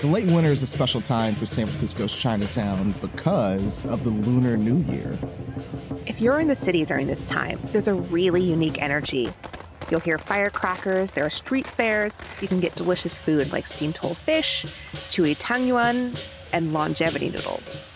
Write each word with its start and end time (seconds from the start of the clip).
The 0.00 0.08
late 0.08 0.30
winter 0.30 0.50
is 0.52 0.60
a 0.60 0.66
special 0.66 1.00
time 1.00 1.34
for 1.34 1.46
San 1.46 1.64
Francisco's 1.64 2.14
Chinatown 2.14 2.92
because 3.00 3.86
of 3.86 4.04
the 4.04 4.10
Lunar 4.10 4.58
New 4.58 4.76
Year. 4.92 5.16
If 6.04 6.20
you're 6.20 6.38
in 6.38 6.48
the 6.48 6.54
city 6.54 6.84
during 6.84 7.06
this 7.06 7.24
time, 7.24 7.58
there's 7.72 7.88
a 7.88 7.94
really 7.94 8.42
unique 8.42 8.82
energy. 8.82 9.32
You'll 9.90 10.00
hear 10.00 10.18
firecrackers, 10.18 11.14
there 11.14 11.24
are 11.24 11.30
street 11.30 11.66
fairs, 11.66 12.20
you 12.42 12.48
can 12.48 12.60
get 12.60 12.74
delicious 12.74 13.16
food 13.16 13.50
like 13.52 13.66
steamed 13.66 13.96
whole 13.96 14.12
fish, 14.12 14.66
chewy 15.10 15.34
tangyuan, 15.38 16.22
and 16.52 16.74
longevity 16.74 17.30
noodles. 17.30 17.88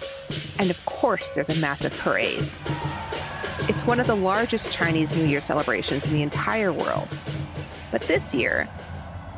And 0.59 0.71
of 0.71 0.82
course, 0.87 1.32
there's 1.32 1.51
a 1.51 1.57
massive 1.57 1.93
parade. 1.98 2.51
It's 3.69 3.85
one 3.85 4.01
of 4.01 4.07
the 4.07 4.17
largest 4.17 4.73
Chinese 4.73 5.14
New 5.14 5.27
Year 5.27 5.43
celebrations 5.43 6.07
in 6.07 6.14
the 6.14 6.23
entire 6.23 6.73
world. 6.73 7.19
But 7.91 8.01
this 8.03 8.32
year, 8.32 8.71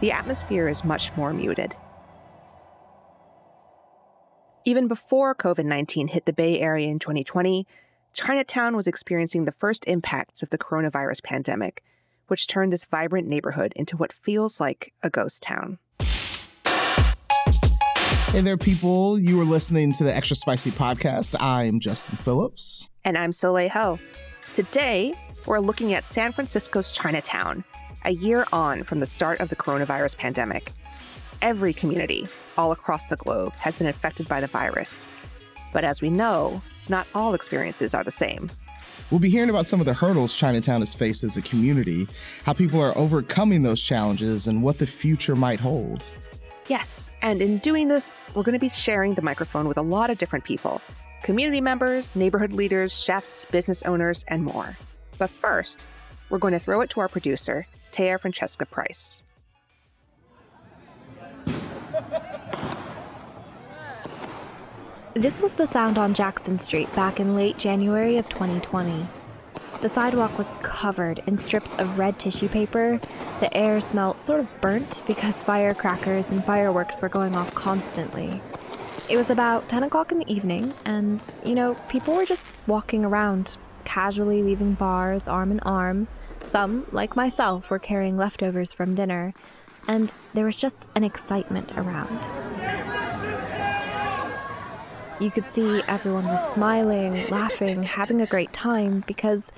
the 0.01 0.13
atmosphere 0.13 0.69
is 0.69 0.85
much 0.85 1.13
more 1.17 1.33
muted. 1.33 1.75
Even 4.65 4.87
before 4.87 5.35
COVID 5.35 5.65
19 5.65 6.07
hit 6.09 6.25
the 6.25 6.33
Bay 6.33 6.61
Area 6.61 6.89
in 6.89 7.01
2020, 7.01 7.67
Chinatown 8.13 8.77
was 8.77 8.87
experiencing 8.87 9.45
the 9.45 9.51
first 9.51 9.85
impacts 9.89 10.41
of 10.43 10.51
the 10.51 10.59
coronavirus 10.59 11.25
pandemic, 11.25 11.83
which 12.29 12.47
turned 12.47 12.73
this 12.73 12.85
vibrant 12.85 13.27
neighborhood 13.27 13.73
into 13.75 13.97
what 13.97 14.13
feels 14.13 14.61
like 14.61 14.93
a 15.03 15.11
ghost 15.11 15.43
town. 15.43 15.79
Hey 18.29 18.41
there, 18.41 18.57
people. 18.57 19.19
You 19.19 19.41
are 19.41 19.45
listening 19.45 19.93
to 19.95 20.05
the 20.05 20.15
Extra 20.15 20.37
Spicy 20.37 20.71
Podcast. 20.71 21.35
I'm 21.41 21.81
Justin 21.81 22.17
Phillips. 22.17 22.89
And 23.05 23.19
I'm 23.19 23.33
Soleil 23.33 23.69
Ho. 23.71 23.99
Today, 24.53 25.13
we're 25.45 25.59
looking 25.59 25.93
at 25.93 26.07
San 26.07 26.31
Francisco's 26.31 26.93
Chinatown, 26.93 27.65
a 28.05 28.13
year 28.13 28.47
on 28.53 28.85
from 28.85 29.01
the 29.01 29.07
start 29.07 29.41
of 29.41 29.49
the 29.49 29.57
coronavirus 29.57 30.19
pandemic. 30.19 30.73
Every 31.43 31.73
community 31.73 32.29
all 32.57 32.71
across 32.71 33.07
the 33.07 33.17
globe 33.17 33.53
has 33.55 33.77
been 33.77 33.89
affected 33.89 34.29
by 34.29 34.41
the 34.41 34.47
virus. 34.47 35.09
But 35.73 35.83
as 35.83 36.01
we 36.01 36.09
know, 36.09 36.63
not 36.89 37.09
all 37.17 37.35
experiences 37.35 37.95
are 37.95 38.05
the 38.05 38.13
same. 38.13 38.53
We'll 39.11 39.19
be 39.19 39.29
hearing 39.29 39.51
about 39.51 39.67
some 39.67 39.81
of 39.81 39.87
the 39.87 39.93
hurdles 39.93 40.37
Chinatown 40.37 40.83
has 40.83 40.95
faced 40.95 41.25
as 41.25 41.37
a 41.37 41.43
community, 41.43 42.07
how 42.45 42.53
people 42.53 42.81
are 42.81 42.97
overcoming 42.97 43.65
those 43.65 43.83
challenges, 43.83 44.47
and 44.47 44.63
what 44.63 44.79
the 44.79 44.87
future 44.87 45.35
might 45.35 45.59
hold. 45.59 46.07
Yes, 46.69 47.11
and 47.23 47.43
in 47.43 47.59
doing 47.59 47.89
this, 47.89 48.13
we're 48.37 48.45
going 48.45 48.53
to 48.53 48.61
be 48.61 48.69
sharing 48.69 49.15
the 49.15 49.23
microphone 49.23 49.67
with 49.67 49.79
a 49.79 49.83
lot 49.83 50.11
of 50.11 50.19
different 50.19 50.45
people 50.45 50.81
community 51.25 51.61
members, 51.61 52.15
neighborhood 52.15 52.53
leaders, 52.53 52.97
chefs, 53.03 53.47
business 53.47 53.83
owners, 53.83 54.25
and 54.29 54.45
more. 54.45 54.77
But 55.19 55.31
first, 55.31 55.87
we're 56.31 56.39
going 56.39 56.53
to 56.53 56.61
throw 56.61 56.83
it 56.83 56.91
to 56.91 57.01
our 57.01 57.09
producer, 57.09 57.67
Taya 57.91 58.21
Francesca 58.21 58.65
Price. 58.65 59.25
This 65.15 65.43
was 65.43 65.53
the 65.53 65.67
sound 65.67 65.99
on 65.99 66.15
Jackson 66.15 66.59
Street 66.59 66.93
back 66.97 67.21
in 67.21 67.37
late 67.37 67.59
January 67.59 68.17
of 68.17 68.31
2020. 68.31 69.07
The 69.83 69.89
sidewalk 69.89 70.39
was 70.39 70.55
covered 70.63 71.23
in 71.27 71.37
strips 71.37 71.75
of 71.75 71.99
red 71.99 72.19
tissue 72.19 72.49
paper. 72.49 72.99
The 73.41 73.55
air 73.55 73.79
smelled 73.83 74.25
sort 74.25 74.41
of 74.41 74.49
burnt 74.63 75.03
because 75.07 75.43
firecrackers 75.43 76.31
and 76.31 76.43
fireworks 76.43 77.03
were 77.03 77.11
going 77.11 77.37
off 77.37 77.55
constantly. 77.55 78.41
It 79.11 79.19
was 79.19 79.29
about 79.29 79.69
10 79.69 79.83
o'clock 79.83 80.13
in 80.13 80.19
the 80.21 80.33
evening, 80.33 80.73
and, 80.87 81.23
you 81.45 81.55
know, 81.55 81.75
people 81.91 82.15
were 82.15 82.25
just 82.25 82.51
walking 82.67 83.05
around, 83.05 83.59
casually 83.85 84.43
leaving 84.43 84.73
bars 84.73 85.29
arm 85.29 85.51
in 85.51 85.61
arm. 85.61 86.09
Some, 86.43 86.87
like 86.91 87.17
myself, 87.17 87.69
were 87.69 87.79
carrying 87.79 88.17
leftovers 88.17 88.73
from 88.73 88.95
dinner, 88.95 89.35
and 89.87 90.11
there 90.33 90.47
was 90.47 90.57
just 90.57 90.89
an 90.97 91.05
excitement 91.05 91.71
around. 91.77 92.31
You 95.23 95.31
could 95.31 95.45
see 95.45 95.81
everyone 95.87 96.27
was 96.27 96.53
smiling, 96.53 97.29
laughing, 97.29 97.85
having 97.85 98.21
a 98.21 98.27
great 98.27 98.53
time 98.53 99.05
because 99.07 99.53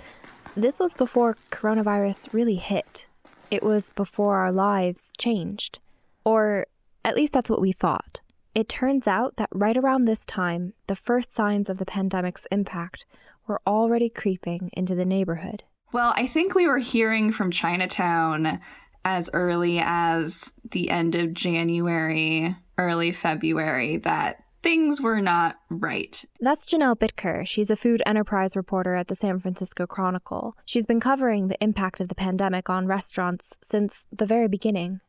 this 0.55 0.79
was 0.79 0.93
before 0.93 1.39
coronavirus 1.51 2.35
really 2.35 2.57
hit. 2.57 3.07
It 3.51 3.63
was 3.63 3.89
before 3.89 4.37
our 4.37 4.53
lives 4.53 5.15
changed. 5.17 5.79
Or 6.23 6.67
at 7.03 7.17
least 7.17 7.33
that's 7.33 7.49
what 7.49 7.63
we 7.63 7.73
thought. 7.73 8.21
It 8.55 8.69
turns 8.69 9.09
out 9.09 9.37
that 9.37 9.49
right 9.55 9.75
around 9.75 10.05
this 10.05 10.27
time, 10.27 10.75
the 10.87 10.95
first 10.95 11.33
signs 11.33 11.71
of 11.71 11.79
the 11.79 11.87
pandemic's 11.87 12.47
impact 12.53 13.07
were 13.47 13.63
already 13.67 14.11
creeping 14.11 14.69
into 14.75 14.95
the 14.95 15.07
neighborhood. 15.07 15.63
Well, 15.95 16.13
I 16.15 16.27
think 16.27 16.55
we 16.55 16.67
were 16.67 16.81
hearing 16.81 17.33
from 17.33 17.51
Chinatown 17.51 18.61
as 19.03 19.31
early 19.33 19.81
as 19.83 20.53
the 20.73 20.91
end 20.91 21.15
of 21.15 21.33
January, 21.33 22.55
early 22.77 23.13
February 23.13 23.97
that 23.97 24.44
things 24.65 24.99
were 24.99 25.21
not 25.21 25.57
right. 25.69 26.25
That's 26.41 26.65
Janelle 26.65 26.97
Bitker. 26.97 27.47
She's 27.47 27.69
a 27.69 27.77
food 27.77 28.03
enterprise 28.07 28.57
reporter 28.57 28.95
at 28.95 29.09
the 29.09 29.15
San 29.15 29.39
Francisco 29.39 29.87
Chronicle. 29.87 30.57
She's 30.65 30.87
been 30.87 31.01
covering 31.01 31.49
the 31.49 31.63
impact 31.63 32.01
of 32.01 32.09
the 32.09 32.15
pandemic 32.15 32.71
on 32.71 32.87
restaurants 32.87 33.59
since 33.63 34.07
the 34.11 34.25
very 34.25 34.49
beginning. 34.49 35.01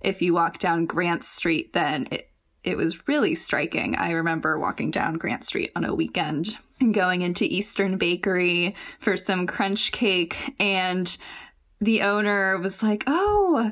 If 0.00 0.20
you 0.20 0.34
walk 0.34 0.58
down 0.58 0.86
Grant 0.86 1.22
Street, 1.22 1.72
then 1.72 2.08
it, 2.10 2.30
it 2.64 2.76
was 2.76 3.06
really 3.06 3.36
striking. 3.36 3.94
I 3.94 4.10
remember 4.10 4.58
walking 4.58 4.90
down 4.90 5.14
Grant 5.14 5.44
Street 5.44 5.70
on 5.76 5.84
a 5.84 5.94
weekend 5.94 6.58
and 6.80 6.92
going 6.92 7.22
into 7.22 7.44
Eastern 7.44 7.98
Bakery 7.98 8.74
for 8.98 9.16
some 9.16 9.46
crunch 9.46 9.92
cake, 9.92 10.52
and 10.58 11.16
the 11.80 12.02
owner 12.02 12.58
was 12.58 12.82
like, 12.82 13.04
Oh, 13.06 13.70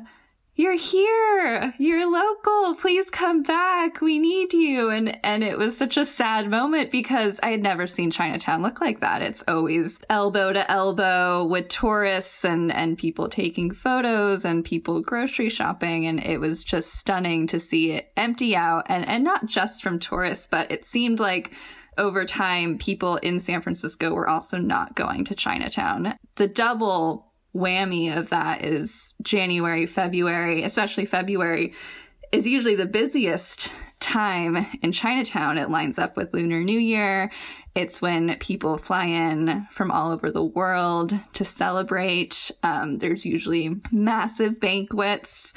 you're 0.55 0.77
here. 0.77 1.73
You're 1.77 2.09
local. 2.09 2.75
Please 2.75 3.09
come 3.09 3.43
back. 3.43 3.99
We 3.99 4.19
need 4.19 4.53
you. 4.53 4.89
And, 4.89 5.19
and 5.23 5.43
it 5.43 5.57
was 5.57 5.77
such 5.77 5.97
a 5.97 6.05
sad 6.05 6.49
moment 6.49 6.91
because 6.91 7.39
I 7.43 7.49
had 7.49 7.61
never 7.61 7.87
seen 7.87 8.09
Chinatown 8.09 8.61
look 8.61 8.79
like 8.79 9.01
that. 9.01 9.21
It's 9.21 9.43
always 9.49 9.99
elbow 10.09 10.53
to 10.53 10.69
elbow 10.71 11.43
with 11.43 11.67
tourists 11.67 12.45
and, 12.45 12.71
and 12.71 12.97
people 12.97 13.27
taking 13.27 13.71
photos 13.71 14.45
and 14.45 14.63
people 14.63 15.01
grocery 15.01 15.49
shopping. 15.49 16.07
And 16.07 16.23
it 16.23 16.39
was 16.39 16.63
just 16.63 16.93
stunning 16.93 17.47
to 17.47 17.59
see 17.59 17.91
it 17.91 18.13
empty 18.15 18.55
out 18.55 18.85
and, 18.87 19.05
and 19.07 19.25
not 19.25 19.47
just 19.47 19.83
from 19.83 19.99
tourists, 19.99 20.47
but 20.49 20.71
it 20.71 20.85
seemed 20.85 21.19
like 21.19 21.51
over 21.97 22.25
time, 22.25 22.77
people 22.77 23.17
in 23.17 23.39
San 23.39 23.61
Francisco 23.61 24.13
were 24.13 24.27
also 24.27 24.57
not 24.57 24.95
going 24.95 25.23
to 25.25 25.35
Chinatown. 25.35 26.15
The 26.35 26.47
double 26.47 27.31
whammy 27.55 28.15
of 28.15 28.29
that 28.29 28.63
is 28.63 29.13
January, 29.21 29.85
February, 29.85 30.63
especially 30.63 31.05
February, 31.05 31.73
is 32.31 32.45
usually 32.45 32.75
the 32.75 32.85
busiest 32.85 33.71
time 33.99 34.67
in 34.81 34.91
Chinatown. 34.91 35.57
It 35.57 35.69
lines 35.69 35.97
up 35.97 36.17
with 36.17 36.33
Lunar 36.33 36.63
New 36.63 36.79
Year. 36.79 37.31
It's 37.73 38.01
when 38.01 38.37
people 38.39 38.77
fly 38.77 39.05
in 39.05 39.67
from 39.71 39.89
all 39.89 40.11
over 40.11 40.31
the 40.31 40.43
world 40.43 41.13
to 41.33 41.45
celebrate. 41.45 42.51
Um, 42.61 42.99
there's 42.99 43.25
usually 43.25 43.75
massive 43.91 44.59
banquets 44.59 45.53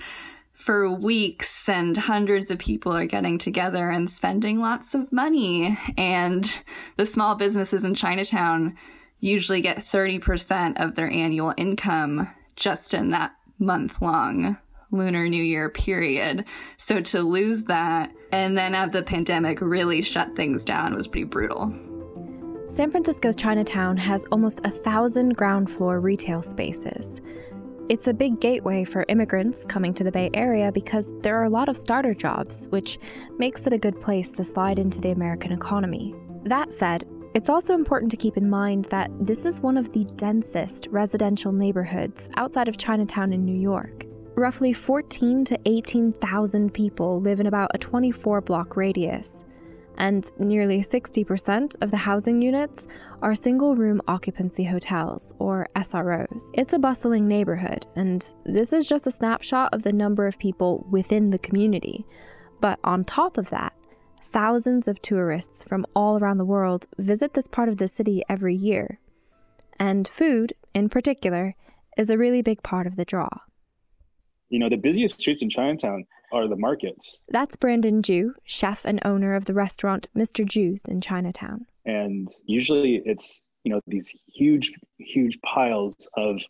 for 0.55 0.91
weeks, 0.91 1.69
and 1.69 1.97
hundreds 1.97 2.51
of 2.51 2.59
people 2.59 2.93
are 2.93 3.07
getting 3.07 3.39
together 3.39 3.91
and 3.91 4.11
spending 4.11 4.59
lots 4.59 4.95
of 4.95 5.13
money. 5.13 5.79
And 5.97 6.63
the 6.97 7.07
small 7.07 7.37
businesses 7.37 7.85
in 7.85 7.95
Chinatown 7.95 8.77
usually 9.21 9.61
get 9.61 9.79
30% 9.79 10.83
of 10.83 10.95
their 10.95 11.11
annual 11.11 11.55
income 11.57 12.29
just 12.57 12.95
in 12.95 13.11
that 13.11 13.35
month 13.59 14.01
long 14.01 14.57
Lunar 14.91 15.29
New 15.29 15.43
Year 15.43 15.69
period. 15.69 16.45
So 16.79 17.01
to 17.01 17.23
lose 17.23 17.65
that 17.65 18.13
and 18.33 18.57
then 18.57 18.75
have 18.75 18.93
the 18.93 19.03
pandemic 19.03 19.61
really 19.61 20.03
shut 20.03 20.35
things 20.35 20.65
down 20.65 20.95
was 20.95 21.07
pretty 21.07 21.25
brutal. 21.25 21.73
San 22.69 22.91
Francisco's 22.91 23.37
Chinatown 23.37 23.97
has 23.97 24.25
almost 24.31 24.61
a 24.65 24.71
thousand 24.71 25.37
ground 25.37 25.71
floor 25.71 26.01
retail 26.01 26.43
spaces. 26.43 27.21
It's 27.89 28.07
a 28.07 28.13
big 28.13 28.41
gateway 28.41 28.85
for 28.85 29.07
immigrants 29.09 29.65
coming 29.65 29.95
to 29.95 30.05
the 30.05 30.13
Bay 30.13 30.29
Area 30.35 30.71
because 30.71 31.15
there 31.23 31.37
are 31.37 31.45
a 31.45 31.51
lot 31.51 31.71
of 31.71 31.77
starter 31.77 32.13
jobs, 32.13 32.67
which 32.69 32.99
makes 33.39 33.67
it 33.67 33.73
a 33.73 33.79
good 33.79 33.99
place 33.99 34.33
to 34.33 34.45
slide 34.45 34.79
into 34.79 35.01
the 35.01 35.11
American 35.11 35.53
economy. 35.53 36.15
That 36.45 36.71
said, 36.71 37.09
it's 37.35 37.49
also 37.49 37.75
important 37.75 38.11
to 38.11 38.17
keep 38.17 38.37
in 38.37 38.49
mind 38.49 38.87
that 38.87 39.11
this 39.21 39.45
is 39.45 39.61
one 39.61 39.77
of 39.77 39.93
the 39.93 40.05
densest 40.17 40.89
residential 40.91 41.53
neighborhoods 41.53 42.29
outside 42.37 42.69
of 42.69 42.79
Chinatown 42.79 43.33
in 43.33 43.45
New 43.45 43.59
York. 43.59 44.07
Roughly 44.35 44.73
14 44.73 45.45
to 45.47 45.59
18,000 45.67 46.73
people 46.73 47.21
live 47.21 47.41
in 47.41 47.47
about 47.47 47.71
a 47.75 47.79
24 47.79 48.41
block 48.41 48.77
radius, 48.77 49.45
and 49.99 50.31
nearly 50.39 50.81
60% 50.81 51.75
of 51.83 51.91
the 51.91 51.97
housing 51.97 52.41
units 52.41 52.87
are 53.21 53.35
single 53.35 53.75
room 53.75 54.01
occupancy 54.07 54.65
hotels, 54.65 55.35
or 55.39 55.69
SROs. 55.75 56.51
It's 56.55 56.73
a 56.73 56.79
bustling 56.79 57.27
neighborhood, 57.27 57.85
and 57.97 58.25
this 58.45 58.73
is 58.73 58.87
just 58.87 59.07
a 59.07 59.11
snapshot 59.11 59.75
of 59.75 59.83
the 59.83 59.93
number 59.93 60.27
of 60.27 60.39
people 60.39 60.87
within 60.91 61.31
the 61.31 61.39
community. 61.39 62.07
But 62.61 62.79
on 62.85 63.05
top 63.05 63.39
of 63.39 63.51
that, 63.51 63.73
Thousands 64.31 64.87
of 64.87 65.01
tourists 65.01 65.65
from 65.65 65.87
all 65.97 66.19
around 66.19 66.37
the 66.37 66.45
world 66.45 66.87
visit 66.99 67.33
this 67.33 67.47
part 67.47 67.71
of 67.71 67.79
the 67.79 67.89
city 67.89 68.23
every 68.29 68.55
year. 68.55 69.01
And 69.81 70.07
food, 70.07 70.53
in 70.75 70.91
particular, 70.91 71.55
is 71.97 72.11
a 72.11 72.19
really 72.19 72.43
big 72.43 72.63
part 72.63 72.87
of 72.87 72.97
the 72.97 73.07
draw. 73.07 73.31
You 74.51 74.59
know, 74.59 74.69
the 74.69 74.77
busiest 74.77 75.19
streets 75.19 75.41
in 75.41 75.49
Chinatown 75.49 76.05
are 76.31 76.47
the 76.47 76.57
markets. 76.57 77.21
That's 77.31 77.57
Brandon 77.57 78.03
Jew, 78.03 78.35
chef 78.45 78.85
and 78.85 79.01
owner 79.03 79.35
of 79.35 79.47
the 79.47 79.55
restaurant 79.55 80.09
Mr. 80.15 80.47
Jiu's 80.47 80.85
in 80.85 81.01
Chinatown. 81.01 81.65
And 81.87 82.29
usually 82.45 83.01
it's, 83.07 83.41
you 83.65 83.73
know, 83.73 83.81
these 83.87 84.13
huge, 84.27 84.75
huge 84.99 85.41
piles 85.41 86.07
of 86.19 86.43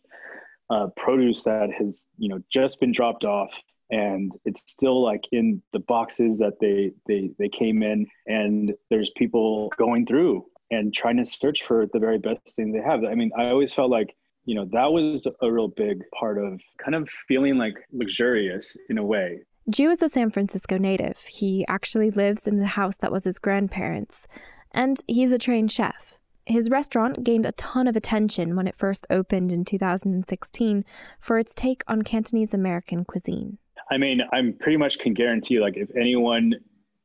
uh, 0.69 0.87
produce 0.97 1.43
that 1.43 1.69
has, 1.71 2.03
you 2.17 2.27
know, 2.27 2.41
just 2.51 2.81
been 2.81 2.91
dropped 2.91 3.23
off 3.23 3.53
and 3.91 4.31
it's 4.45 4.63
still 4.67 5.03
like 5.03 5.21
in 5.31 5.61
the 5.73 5.79
boxes 5.79 6.37
that 6.37 6.59
they 6.59 6.91
they 7.07 7.31
they 7.39 7.49
came 7.49 7.83
in 7.83 8.05
and 8.27 8.73
there's 8.89 9.11
people 9.15 9.71
going 9.77 10.05
through 10.05 10.45
and 10.71 10.93
trying 10.93 11.17
to 11.17 11.25
search 11.25 11.63
for 11.63 11.87
the 11.93 11.99
very 11.99 12.17
best 12.17 12.41
thing 12.55 12.71
they 12.71 12.81
have 12.81 13.03
i 13.03 13.15
mean 13.15 13.31
i 13.37 13.49
always 13.49 13.73
felt 13.73 13.89
like 13.89 14.15
you 14.45 14.55
know 14.55 14.65
that 14.71 14.91
was 14.91 15.27
a 15.41 15.51
real 15.51 15.67
big 15.67 16.03
part 16.17 16.37
of 16.37 16.59
kind 16.83 16.95
of 16.95 17.09
feeling 17.27 17.57
like 17.57 17.75
luxurious 17.91 18.75
in 18.89 18.97
a 18.97 19.03
way 19.03 19.39
Jew 19.69 19.91
is 19.91 20.01
a 20.01 20.09
San 20.09 20.31
Francisco 20.31 20.79
native. 20.79 21.19
He 21.19 21.63
actually 21.67 22.09
lives 22.09 22.47
in 22.47 22.57
the 22.57 22.65
house 22.65 22.97
that 22.97 23.11
was 23.11 23.25
his 23.25 23.37
grandparents, 23.37 24.25
and 24.71 24.97
he's 25.07 25.31
a 25.31 25.37
trained 25.37 25.71
chef. 25.71 26.17
His 26.47 26.71
restaurant 26.71 27.23
gained 27.23 27.45
a 27.45 27.51
ton 27.51 27.87
of 27.87 27.95
attention 27.95 28.55
when 28.55 28.65
it 28.65 28.75
first 28.75 29.05
opened 29.11 29.51
in 29.51 29.63
2016 29.63 30.83
for 31.19 31.37
its 31.37 31.53
take 31.53 31.83
on 31.87 32.01
Cantonese 32.01 32.55
American 32.55 33.05
cuisine. 33.05 33.59
I 33.91 33.97
mean, 33.97 34.21
I'm 34.31 34.53
pretty 34.59 34.77
much 34.77 34.99
can 34.99 35.13
guarantee 35.13 35.59
like 35.59 35.77
if 35.77 35.89
anyone 35.95 36.53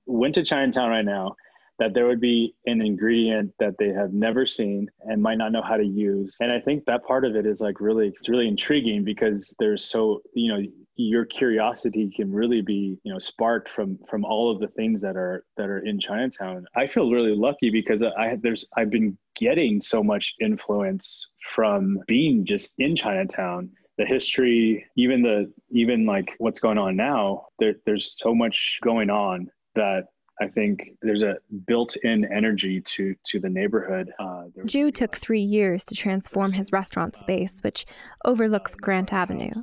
went 0.06 0.34
to 0.34 0.44
Chinatown 0.44 0.90
right 0.90 1.04
now, 1.04 1.36
that 1.78 1.92
there 1.92 2.06
would 2.06 2.20
be 2.20 2.54
an 2.66 2.80
ingredient 2.80 3.52
that 3.58 3.74
they 3.78 3.88
have 3.88 4.12
never 4.12 4.46
seen 4.46 4.88
and 5.00 5.20
might 5.20 5.38
not 5.38 5.50
know 5.50 5.62
how 5.62 5.76
to 5.76 5.84
use. 5.84 6.36
And 6.40 6.52
I 6.52 6.60
think 6.60 6.84
that 6.84 7.04
part 7.04 7.24
of 7.24 7.34
it 7.34 7.46
is 7.46 7.60
like 7.60 7.80
really 7.80 8.08
it's 8.08 8.28
really 8.28 8.46
intriguing 8.46 9.02
because 9.02 9.52
there's 9.58 9.84
so, 9.84 10.22
you 10.34 10.52
know, 10.52 10.62
your 10.96 11.24
curiosity 11.24 12.12
can 12.14 12.32
really 12.32 12.62
be, 12.62 12.96
you 13.02 13.12
know, 13.12 13.18
sparked 13.18 13.68
from 13.68 13.98
from 14.08 14.24
all 14.24 14.52
of 14.52 14.60
the 14.60 14.68
things 14.68 15.00
that 15.00 15.16
are 15.16 15.44
that 15.56 15.68
are 15.68 15.80
in 15.80 15.98
Chinatown. 15.98 16.64
I 16.76 16.86
feel 16.86 17.10
really 17.10 17.34
lucky 17.34 17.70
because 17.70 18.04
I 18.04 18.36
there's 18.40 18.64
I've 18.76 18.90
been 18.90 19.18
getting 19.34 19.80
so 19.80 20.04
much 20.04 20.32
influence 20.40 21.26
from 21.42 21.98
being 22.06 22.46
just 22.46 22.74
in 22.78 22.94
Chinatown 22.94 23.70
the 23.98 24.04
history, 24.04 24.86
even 24.96 25.22
the 25.22 25.52
even 25.70 26.06
like 26.06 26.34
what's 26.38 26.60
going 26.60 26.78
on 26.78 26.96
now, 26.96 27.46
there, 27.58 27.74
there's 27.86 28.18
so 28.18 28.34
much 28.34 28.78
going 28.82 29.10
on 29.10 29.50
that 29.74 30.04
I 30.40 30.48
think 30.48 30.90
there's 31.00 31.22
a 31.22 31.36
built-in 31.66 32.24
energy 32.32 32.80
to 32.80 33.14
to 33.26 33.40
the 33.40 33.48
neighborhood. 33.48 34.10
Uh, 34.18 34.44
Jew 34.64 34.90
took 34.90 35.16
three 35.16 35.42
years 35.42 35.84
to 35.86 35.94
transform 35.94 36.52
his 36.52 36.72
restaurant 36.72 37.14
um, 37.14 37.20
space, 37.20 37.60
which 37.62 37.86
overlooks 38.24 38.74
uh, 38.74 38.78
Grant 38.80 39.12
Avenue. 39.12 39.62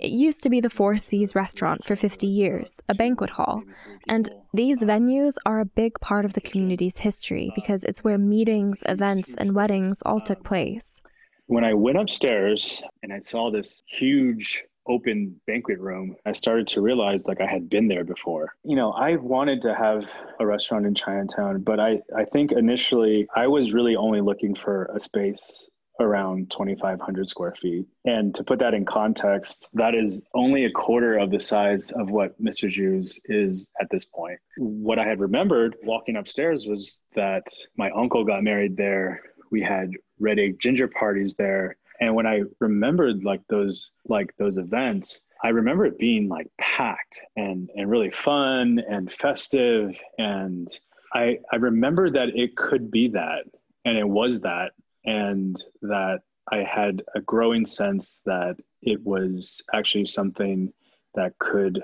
It 0.00 0.10
used 0.10 0.42
to 0.42 0.50
be 0.50 0.60
the 0.60 0.70
Four 0.70 0.96
Seas 0.96 1.34
restaurant 1.34 1.84
for 1.84 1.94
50 1.94 2.26
years, 2.26 2.80
a 2.88 2.94
banquet 2.94 3.30
hall. 3.30 3.62
And 4.08 4.28
these 4.52 4.82
uh, 4.82 4.86
venues 4.86 5.34
are 5.46 5.60
a 5.60 5.64
big 5.64 6.00
part 6.00 6.24
of 6.24 6.32
the 6.32 6.40
community's 6.40 6.98
history 6.98 7.48
uh, 7.50 7.54
because 7.54 7.84
it's 7.84 8.02
where 8.02 8.18
meetings, 8.18 8.82
events, 8.86 9.34
and 9.36 9.54
weddings 9.54 10.02
all 10.04 10.20
took 10.20 10.38
um, 10.38 10.44
place. 10.44 11.00
When 11.46 11.64
I 11.64 11.74
went 11.74 11.98
upstairs 11.98 12.82
and 13.02 13.12
I 13.12 13.18
saw 13.18 13.50
this 13.50 13.82
huge 13.86 14.64
open 14.86 15.40
banquet 15.46 15.78
room, 15.78 16.16
I 16.26 16.32
started 16.32 16.66
to 16.68 16.80
realize 16.80 17.26
like 17.26 17.40
I 17.40 17.46
had 17.46 17.68
been 17.68 17.88
there 17.88 18.04
before. 18.04 18.52
You 18.64 18.76
know, 18.76 18.92
I 18.92 19.16
wanted 19.16 19.62
to 19.62 19.74
have 19.74 20.04
a 20.40 20.46
restaurant 20.46 20.86
in 20.86 20.94
Chinatown, 20.94 21.62
but 21.62 21.80
I, 21.80 22.00
I 22.16 22.24
think 22.24 22.52
initially 22.52 23.26
I 23.34 23.46
was 23.46 23.72
really 23.72 23.96
only 23.96 24.20
looking 24.20 24.54
for 24.54 24.90
a 24.94 25.00
space 25.00 25.68
around 26.00 26.50
2,500 26.50 27.28
square 27.28 27.54
feet. 27.60 27.86
And 28.04 28.34
to 28.34 28.42
put 28.42 28.58
that 28.58 28.74
in 28.74 28.84
context, 28.84 29.68
that 29.74 29.94
is 29.94 30.20
only 30.34 30.64
a 30.64 30.70
quarter 30.70 31.16
of 31.18 31.30
the 31.30 31.38
size 31.38 31.90
of 31.94 32.10
what 32.10 32.40
Mr. 32.42 32.68
Jiu's 32.68 33.16
is 33.26 33.68
at 33.80 33.88
this 33.90 34.04
point. 34.04 34.38
What 34.56 34.98
I 34.98 35.04
had 35.06 35.20
remembered 35.20 35.76
walking 35.84 36.16
upstairs 36.16 36.66
was 36.66 36.98
that 37.14 37.44
my 37.76 37.90
uncle 37.90 38.24
got 38.24 38.42
married 38.42 38.76
there 38.76 39.22
we 39.54 39.62
had 39.62 39.90
red 40.18 40.38
egg 40.38 40.58
ginger 40.58 40.88
parties 40.88 41.34
there. 41.34 41.76
And 42.00 42.14
when 42.14 42.26
i 42.26 42.42
remembered 42.60 43.24
like 43.24 43.42
those 43.48 43.90
like 44.08 44.34
those 44.36 44.58
events 44.58 45.20
i 45.42 45.48
remember 45.48 45.86
it 45.86 45.98
being 45.98 46.28
like 46.28 46.48
packed 46.58 47.20
and 47.36 47.70
and 47.76 47.90
really 47.90 48.10
fun 48.10 48.80
and 48.88 49.10
festive. 49.12 49.96
And 50.18 50.68
i 51.12 51.38
i 51.52 51.56
remember 51.56 52.10
that 52.10 52.30
it 52.34 52.56
could 52.56 52.90
be 52.90 53.08
that 53.08 53.44
and 53.84 53.96
it 53.96 54.08
was 54.08 54.40
that 54.40 54.72
and 55.04 55.62
that 55.82 56.22
i 56.50 56.58
had 56.58 57.02
a 57.14 57.20
growing 57.20 57.64
sense 57.64 58.18
that 58.26 58.56
it 58.82 59.02
was 59.04 59.62
actually 59.72 60.04
something 60.06 60.72
that 61.14 61.38
could 61.38 61.80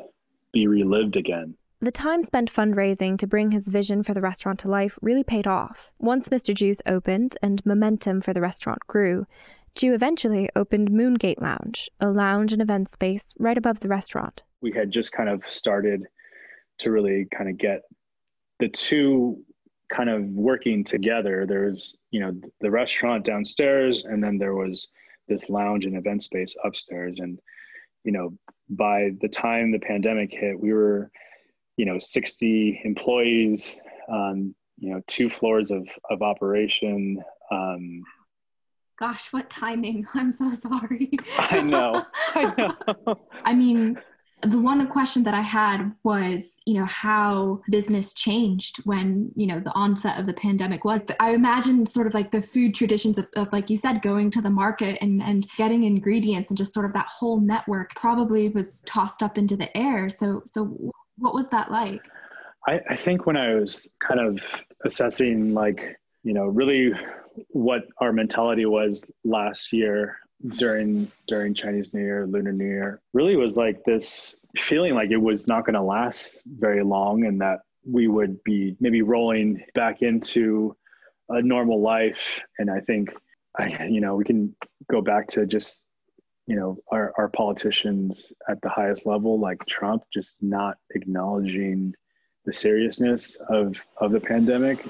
be 0.53 0.67
relived 0.67 1.17
again 1.17 1.55
the 1.83 1.91
time 1.91 2.21
spent 2.23 2.53
fundraising 2.53 3.17
to 3.19 3.27
bring 3.27 3.53
his 3.53 3.67
vision 3.67 4.03
for 4.03 4.13
the 4.13 4.21
restaurant 4.21 4.59
to 4.61 4.69
life 4.69 4.99
really 5.01 5.25
paid 5.25 5.47
off. 5.47 5.91
Once 5.99 6.29
Mr. 6.29 6.55
Jiu's 6.55 6.83
opened 6.85 7.37
and 7.43 7.65
momentum 7.65 8.21
for 8.21 8.35
the 8.35 8.43
restaurant 8.43 8.81
grew, 8.87 9.27
Jew 9.75 9.95
eventually 9.95 10.51
opened 10.55 10.91
Moongate 10.91 11.41
Lounge, 11.41 11.89
a 11.99 12.11
lounge 12.11 12.53
and 12.53 12.61
event 12.61 12.89
space 12.89 13.33
right 13.39 13.57
above 13.57 13.81
the 13.81 13.89
restaurant. 13.89 14.43
We 14.61 14.73
had 14.73 14.91
just 14.91 15.13
kind 15.13 15.31
of 15.31 15.43
started 15.49 16.05
to 16.81 16.91
really 16.91 17.27
kind 17.35 17.49
of 17.49 17.57
get 17.57 17.83
the 18.59 18.69
two 18.69 19.43
kind 19.89 20.11
of 20.11 20.29
working 20.29 20.85
together. 20.85 21.47
There's, 21.47 21.97
you 22.11 22.21
know, 22.21 22.39
the 22.61 22.71
restaurant 22.71 23.25
downstairs, 23.25 24.05
and 24.05 24.23
then 24.23 24.37
there 24.37 24.55
was 24.55 24.89
this 25.29 25.49
lounge 25.49 25.87
and 25.87 25.97
event 25.97 26.23
space 26.25 26.55
upstairs. 26.63 27.21
And, 27.21 27.39
you 28.05 28.13
know, 28.13 28.37
by 28.69 29.13
the 29.23 29.29
time 29.29 29.73
the 29.73 29.79
pandemic 29.79 30.31
hit, 30.31 30.61
we 30.61 30.75
were 30.75 31.11
you 31.77 31.85
know 31.85 31.99
60 31.99 32.81
employees 32.85 33.79
um, 34.11 34.55
you 34.79 34.93
know 34.93 35.01
two 35.07 35.29
floors 35.29 35.71
of 35.71 35.89
of 36.11 36.23
operation 36.23 37.23
um, 37.51 38.03
gosh 38.99 39.33
what 39.33 39.49
timing 39.51 40.07
i'm 40.15 40.33
so 40.33 40.51
sorry 40.51 41.11
i 41.39 41.61
know 41.61 42.05
i 42.35 42.55
know 43.07 43.17
i 43.45 43.53
mean 43.53 43.99
the 44.43 44.59
one 44.59 44.87
question 44.89 45.23
that 45.25 45.35
I 45.35 45.43
had 45.43 45.93
was, 46.03 46.59
you 46.65 46.75
know, 46.75 46.87
how 46.87 47.61
business 47.71 48.15
changed 48.15 48.79
when, 48.85 49.31
you 49.37 49.47
know, 49.47 49.61
the 49.61 49.73
onset 49.73 50.19
of 50.19 50.27
the 50.27 50.33
pandemic 50.33 50.85
was. 50.85 51.03
I 51.19 51.33
imagine 51.33 51.85
sort 51.85 52.07
of 52.07 52.15
like 52.15 52.31
the 52.31 52.41
food 52.41 52.75
traditions 52.75 53.19
of, 53.19 53.27
of, 53.37 53.53
like 53.53 53.69
you 53.69 53.77
said, 53.77 54.03
going 54.03 54.31
to 54.33 54.41
the 54.41 54.51
market 54.51 54.97
and, 55.03 55.23
and 55.23 55.47
getting 55.57 55.83
ingredients 55.83 56.51
and 56.51 56.57
just 56.57 56.73
sort 56.73 56.87
of 56.87 56.93
that 56.95 57.07
whole 57.07 57.41
network 57.41 57.95
probably 57.97 58.49
was 58.49 58.81
tossed 58.87 59.23
up 59.23 59.37
into 59.37 59.57
the 59.57 59.77
air. 59.77 60.09
So, 60.09 60.43
so 60.47 60.93
what 61.21 61.35
was 61.35 61.49
that 61.49 61.71
like? 61.71 62.03
I, 62.67 62.81
I 62.91 62.97
think 62.97 63.27
when 63.27 63.37
I 63.37 63.55
was 63.55 63.89
kind 64.07 64.21
of 64.21 64.43
assessing, 64.85 65.55
like, 65.55 65.97
you 66.23 66.35
know, 66.35 66.47
really 66.47 66.93
what 67.51 67.83
our 67.99 68.13
mentality 68.13 68.67
was 68.67 69.11
last 69.25 69.73
year 69.73 70.19
during 70.57 71.11
during 71.29 71.55
Chinese 71.55 71.93
New 71.93 72.01
Year, 72.01 72.27
Lunar 72.27 72.53
New 72.53 72.67
Year, 72.67 73.01
really 73.13 73.37
was 73.37 73.57
like 73.57 73.85
this 73.85 74.37
feeling 74.59 74.95
like 74.95 75.11
it 75.11 75.17
was 75.17 75.47
not 75.47 75.65
going 75.65 75.75
to 75.75 75.83
last 75.83 76.43
very 76.47 76.83
long, 76.83 77.25
and 77.25 77.41
that 77.41 77.61
we 77.87 78.09
would 78.09 78.43
be 78.45 78.77
maybe 78.81 79.03
rolling 79.03 79.63
back 79.75 80.03
into 80.03 80.77
a 81.29 81.41
normal 81.41 81.81
life. 81.81 82.41
And 82.59 82.71
I 82.71 82.81
think, 82.81 83.15
I 83.59 83.85
you 83.85 84.01
know, 84.01 84.17
we 84.17 84.25
can 84.25 84.55
go 84.91 85.01
back 85.01 85.29
to 85.29 85.47
just 85.47 85.83
you 86.51 86.57
know 86.57 86.77
our, 86.91 87.13
our 87.17 87.29
politicians 87.29 88.33
at 88.49 88.61
the 88.61 88.69
highest 88.69 89.07
level 89.07 89.39
like 89.39 89.65
trump 89.67 90.03
just 90.13 90.35
not 90.41 90.77
acknowledging 90.99 91.95
the 92.45 92.53
seriousness 92.53 93.37
of 93.49 93.77
of 93.99 94.13
the 94.13 94.21
pandemic. 94.21 94.85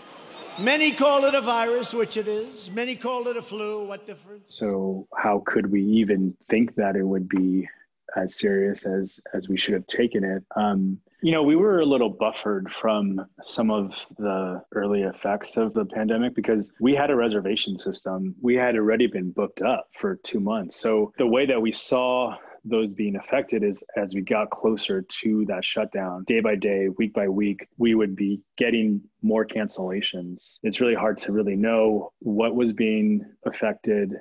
Many 0.58 0.90
call 0.90 1.24
it 1.24 1.34
a 1.34 1.40
virus 1.40 1.94
which 1.94 2.16
it 2.16 2.28
is. 2.28 2.70
Many 2.70 2.94
call 2.96 3.28
it 3.28 3.36
a 3.36 3.42
flu. 3.42 3.84
What 3.84 4.06
difference? 4.06 4.54
So 4.54 5.08
how 5.16 5.42
could 5.46 5.70
we 5.70 5.82
even 5.82 6.34
think 6.48 6.74
that 6.76 6.96
it 6.96 7.04
would 7.04 7.28
be 7.28 7.68
as 8.16 8.36
serious 8.36 8.86
as 8.86 9.20
as 9.34 9.48
we 9.48 9.56
should 9.56 9.74
have 9.74 9.86
taken 9.86 10.24
it? 10.24 10.42
Um, 10.56 10.98
you 11.22 11.32
know, 11.32 11.42
we 11.42 11.56
were 11.56 11.80
a 11.80 11.86
little 11.86 12.10
buffered 12.10 12.72
from 12.72 13.20
some 13.44 13.70
of 13.70 13.94
the 14.18 14.62
early 14.72 15.02
effects 15.02 15.56
of 15.56 15.74
the 15.74 15.84
pandemic 15.84 16.34
because 16.34 16.72
we 16.80 16.94
had 16.94 17.10
a 17.10 17.16
reservation 17.16 17.78
system. 17.78 18.34
We 18.40 18.54
had 18.54 18.76
already 18.76 19.06
been 19.06 19.30
booked 19.30 19.60
up 19.62 19.86
for 19.98 20.16
two 20.16 20.40
months. 20.40 20.76
So 20.76 21.12
the 21.18 21.26
way 21.26 21.46
that 21.46 21.60
we 21.60 21.72
saw 21.72 22.36
those 22.64 22.92
being 22.92 23.16
affected 23.16 23.62
is 23.62 23.82
as 23.96 24.14
we 24.14 24.20
got 24.20 24.50
closer 24.50 25.02
to 25.22 25.44
that 25.46 25.64
shutdown, 25.64 26.24
day 26.26 26.40
by 26.40 26.56
day, 26.56 26.88
week 26.98 27.14
by 27.14 27.28
week, 27.28 27.66
we 27.78 27.94
would 27.94 28.14
be 28.14 28.40
getting 28.56 29.00
more 29.22 29.46
cancellations. 29.46 30.58
It's 30.62 30.80
really 30.80 30.94
hard 30.94 31.18
to 31.18 31.32
really 31.32 31.56
know 31.56 32.12
what 32.20 32.54
was 32.54 32.72
being 32.72 33.24
affected 33.46 34.14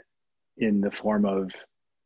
in 0.57 0.81
the 0.81 0.91
form 0.91 1.25
of 1.25 1.51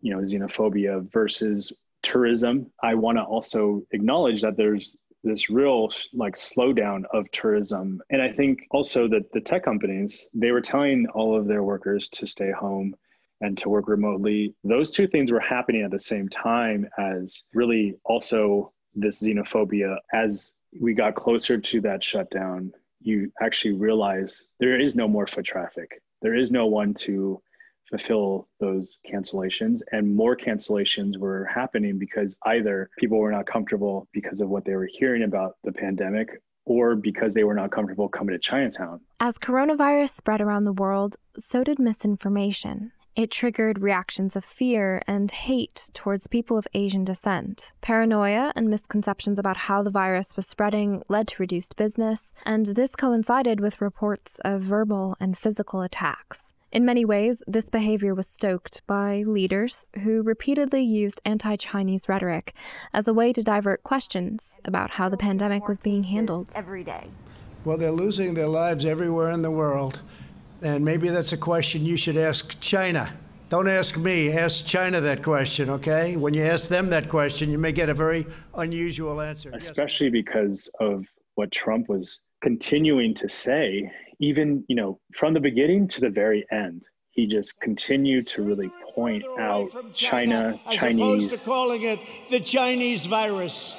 you 0.02 0.14
know 0.14 0.20
xenophobia 0.20 1.10
versus 1.12 1.72
tourism, 2.04 2.72
I 2.84 2.96
want 2.96 3.18
to 3.18 3.24
also 3.24 3.82
acknowledge 3.92 4.42
that 4.42 4.58
there's 4.58 4.96
this 5.24 5.50
real 5.50 5.90
like 6.14 6.36
slowdown 6.36 7.04
of 7.14 7.30
tourism. 7.32 8.02
And 8.10 8.22
I 8.22 8.32
think 8.32 8.60
also 8.72 9.08
that 9.08 9.32
the 9.32 9.42
tech 9.42 9.64
companies, 9.64 10.28
they 10.34 10.52
were 10.52 10.62
telling 10.62 11.08
all 11.16 11.38
of 11.38 11.48
their 11.48 11.64
workers 11.64 12.10
to 12.10 12.28
stay 12.28 12.52
home 12.52 12.94
and 13.42 13.58
to 13.58 13.70
work 13.70 13.88
remotely. 13.88 14.54
Those 14.64 14.92
two 14.92 15.08
things 15.08 15.32
were 15.32 15.40
happening 15.40 15.84
at 15.84 15.92
the 15.92 16.00
same 16.00 16.30
time 16.30 16.88
as 16.98 17.44
really 17.54 17.96
also 18.04 18.74
this 18.96 19.22
xenophobia. 19.24 19.98
As 20.14 20.54
we 20.80 20.94
got 20.94 21.16
closer 21.16 21.58
to 21.58 21.82
that 21.82 22.04
shutdown, 22.04 22.72
you 23.02 23.32
actually 23.42 23.74
realize 23.74 24.46
there 24.60 24.80
is 24.80 24.96
no 24.96 25.08
more 25.08 25.28
foot 25.28 25.46
traffic. 25.46 26.02
There 26.22 26.36
is 26.36 26.52
no 26.52 26.68
one 26.68 26.94
to 26.96 27.42
fulfill 27.90 28.48
those 28.60 28.98
cancellations 29.12 29.82
and 29.92 30.16
more 30.16 30.36
cancellations 30.36 31.18
were 31.18 31.46
happening 31.46 32.00
because 32.00 32.36
either 32.46 32.90
people 32.98 33.18
were 33.20 33.32
not 33.32 33.46
comfortable 33.46 34.08
because 34.14 34.42
of 34.42 34.50
what 34.50 34.66
they 34.66 34.76
were 34.76 34.90
hearing 34.92 35.24
about 35.24 35.58
the 35.64 35.72
pandemic 35.72 36.42
or 36.66 36.96
because 36.96 37.34
they 37.34 37.44
were 37.44 37.54
not 37.54 37.72
comfortable 37.72 38.08
coming 38.08 38.34
to 38.34 38.40
Chinatown. 38.40 39.02
As 39.20 39.38
coronavirus 39.38 40.10
spread 40.10 40.42
around 40.42 40.64
the 40.64 40.74
world, 40.74 41.18
so 41.38 41.64
did 41.64 41.78
misinformation. 41.78 42.92
It 43.16 43.30
triggered 43.30 43.80
reactions 43.80 44.36
of 44.36 44.44
fear 44.44 45.00
and 45.06 45.30
hate 45.30 45.92
towards 45.94 46.26
people 46.26 46.58
of 46.58 46.68
Asian 46.74 47.04
descent. 47.06 47.72
Paranoia 47.82 48.52
and 48.56 48.70
misconceptions 48.70 49.38
about 49.38 49.58
how 49.58 49.84
the 49.84 49.92
virus 49.92 50.36
was 50.36 50.48
spreading 50.48 51.04
led 51.10 51.28
to 51.28 51.36
reduced 51.38 51.76
business, 51.76 52.34
and 52.44 52.66
this 52.66 52.96
coincided 52.96 53.60
with 53.60 53.82
reports 53.82 54.40
of 54.44 54.62
verbal 54.62 55.16
and 55.20 55.38
physical 55.38 55.82
attacks. 55.82 56.54
In 56.74 56.86
many 56.86 57.06
ways, 57.06 57.44
this 57.46 57.70
behavior 57.70 58.16
was 58.16 58.28
stoked 58.28 58.82
by 58.88 59.24
leaders 59.28 59.88
who 60.02 60.24
repeatedly 60.24 60.82
used 60.82 61.22
anti 61.24 61.56
Chinese 61.56 62.10
rhetoric 62.10 62.52
as 62.92 63.08
a 63.08 63.14
way 63.14 63.32
to 63.32 63.44
divert 63.44 63.84
questions 63.84 64.60
about 64.66 64.90
how 64.90 65.08
the 65.08 65.16
pandemic 65.16 65.68
was 65.68 65.82
being 65.82 66.02
handled. 66.02 66.52
Every 66.56 66.84
day. 66.84 67.12
Well, 67.64 67.78
they're 67.78 67.92
losing 67.92 68.34
their 68.34 68.48
lives 68.48 68.86
everywhere 68.86 69.30
in 69.30 69.44
the 69.44 69.52
world. 69.52 70.02
And 70.64 70.84
maybe 70.84 71.10
that's 71.10 71.32
a 71.32 71.38
question 71.38 71.86
you 71.86 71.96
should 71.96 72.18
ask 72.18 72.60
China. 72.60 73.14
Don't 73.50 73.70
ask 73.70 73.96
me, 73.96 74.32
ask 74.32 74.66
China 74.66 75.00
that 75.00 75.22
question, 75.22 75.70
okay? 75.70 76.16
When 76.16 76.34
you 76.34 76.42
ask 76.42 76.70
them 76.70 76.90
that 76.90 77.08
question, 77.08 77.52
you 77.52 77.60
may 77.60 77.72
get 77.72 77.88
a 77.88 77.94
very 77.94 78.26
unusual 78.56 79.22
answer. 79.22 79.52
Especially 79.54 80.08
yes. 80.08 80.14
because 80.14 80.70
of 80.80 81.06
what 81.36 81.52
Trump 81.52 81.88
was 81.88 82.20
continuing 82.42 83.14
to 83.14 83.30
say, 83.30 83.92
even, 84.24 84.64
you 84.68 84.76
know, 84.76 85.00
from 85.14 85.34
the 85.34 85.40
beginning 85.40 85.88
to 85.90 86.02
the 86.02 86.10
very 86.10 86.46
end. 86.52 86.86
He 87.12 87.28
just 87.28 87.60
continued 87.60 88.26
to 88.30 88.42
really 88.42 88.72
point 88.96 89.24
out 89.38 89.70
China, 89.94 89.94
China 89.94 90.60
as 90.66 90.76
Chinese. 90.76 91.26
opposed 91.26 91.30
to 91.30 91.46
calling 91.46 91.84
it 91.84 92.00
the 92.30 92.40
Chinese 92.40 93.06
virus 93.06 93.76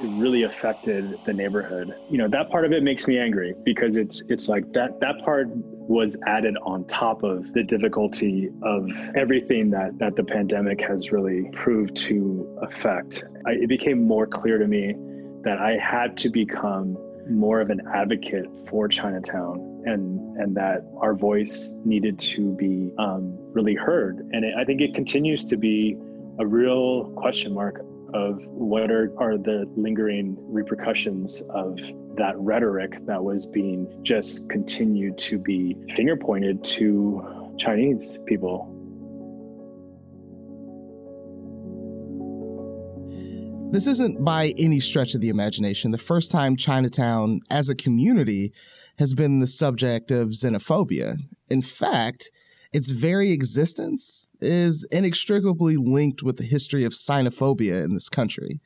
it 0.00 0.06
really 0.18 0.44
affected 0.44 1.18
the 1.26 1.32
neighborhood. 1.32 1.94
You 2.08 2.18
know, 2.18 2.28
that 2.28 2.50
part 2.50 2.64
of 2.64 2.72
it 2.72 2.82
makes 2.82 3.06
me 3.06 3.18
angry 3.18 3.54
because 3.64 3.96
it's 3.96 4.22
it's 4.28 4.48
like 4.48 4.72
that 4.72 4.98
that 5.00 5.18
part 5.18 5.48
was 5.52 6.16
added 6.26 6.56
on 6.64 6.86
top 6.86 7.22
of 7.22 7.52
the 7.52 7.62
difficulty 7.62 8.48
of 8.62 8.88
everything 9.14 9.70
that 9.70 9.98
that 9.98 10.16
the 10.16 10.24
pandemic 10.24 10.80
has 10.80 11.12
really 11.12 11.50
proved 11.52 11.96
to 12.08 12.58
affect. 12.62 13.24
I, 13.46 13.52
it 13.52 13.68
became 13.68 14.02
more 14.02 14.26
clear 14.26 14.58
to 14.58 14.66
me 14.66 14.94
that 15.42 15.58
I 15.58 15.76
had 15.76 16.16
to 16.18 16.30
become 16.30 16.96
more 17.30 17.60
of 17.60 17.70
an 17.70 17.80
advocate 17.94 18.46
for 18.68 18.88
Chinatown 18.88 19.82
and 19.86 20.36
and 20.38 20.56
that 20.56 20.84
our 20.98 21.14
voice 21.14 21.70
needed 21.84 22.18
to 22.18 22.54
be 22.54 22.92
um, 22.98 23.36
really 23.52 23.74
heard. 23.74 24.18
And 24.32 24.44
it, 24.44 24.54
I 24.56 24.64
think 24.64 24.80
it 24.80 24.94
continues 24.94 25.44
to 25.46 25.56
be 25.56 25.96
a 26.38 26.46
real 26.46 27.10
question 27.16 27.52
mark 27.52 27.84
of 28.14 28.40
what 28.46 28.90
are, 28.90 29.12
are 29.18 29.36
the 29.36 29.70
lingering 29.76 30.36
repercussions 30.40 31.42
of 31.50 31.78
that 32.16 32.34
rhetoric 32.38 33.04
that 33.06 33.22
was 33.22 33.46
being 33.46 33.86
just 34.02 34.48
continued 34.48 35.16
to 35.18 35.38
be 35.38 35.76
finger 35.94 36.16
pointed 36.16 36.64
to 36.64 37.54
Chinese 37.58 38.18
people. 38.26 38.74
This 43.72 43.86
isn't 43.86 44.24
by 44.24 44.52
any 44.58 44.80
stretch 44.80 45.14
of 45.14 45.20
the 45.20 45.28
imagination 45.28 45.92
the 45.92 45.96
first 45.98 46.32
time 46.32 46.56
Chinatown 46.56 47.38
as 47.50 47.68
a 47.68 47.76
community 47.76 48.52
has 48.98 49.14
been 49.14 49.38
the 49.38 49.46
subject 49.46 50.10
of 50.10 50.30
xenophobia. 50.30 51.14
In 51.48 51.62
fact, 51.62 52.32
its 52.72 52.90
very 52.90 53.30
existence 53.30 54.28
is 54.40 54.88
inextricably 54.90 55.76
linked 55.76 56.20
with 56.20 56.36
the 56.36 56.44
history 56.44 56.82
of 56.82 56.94
xenophobia 56.94 57.84
in 57.84 57.94
this 57.94 58.08
country. 58.08 58.60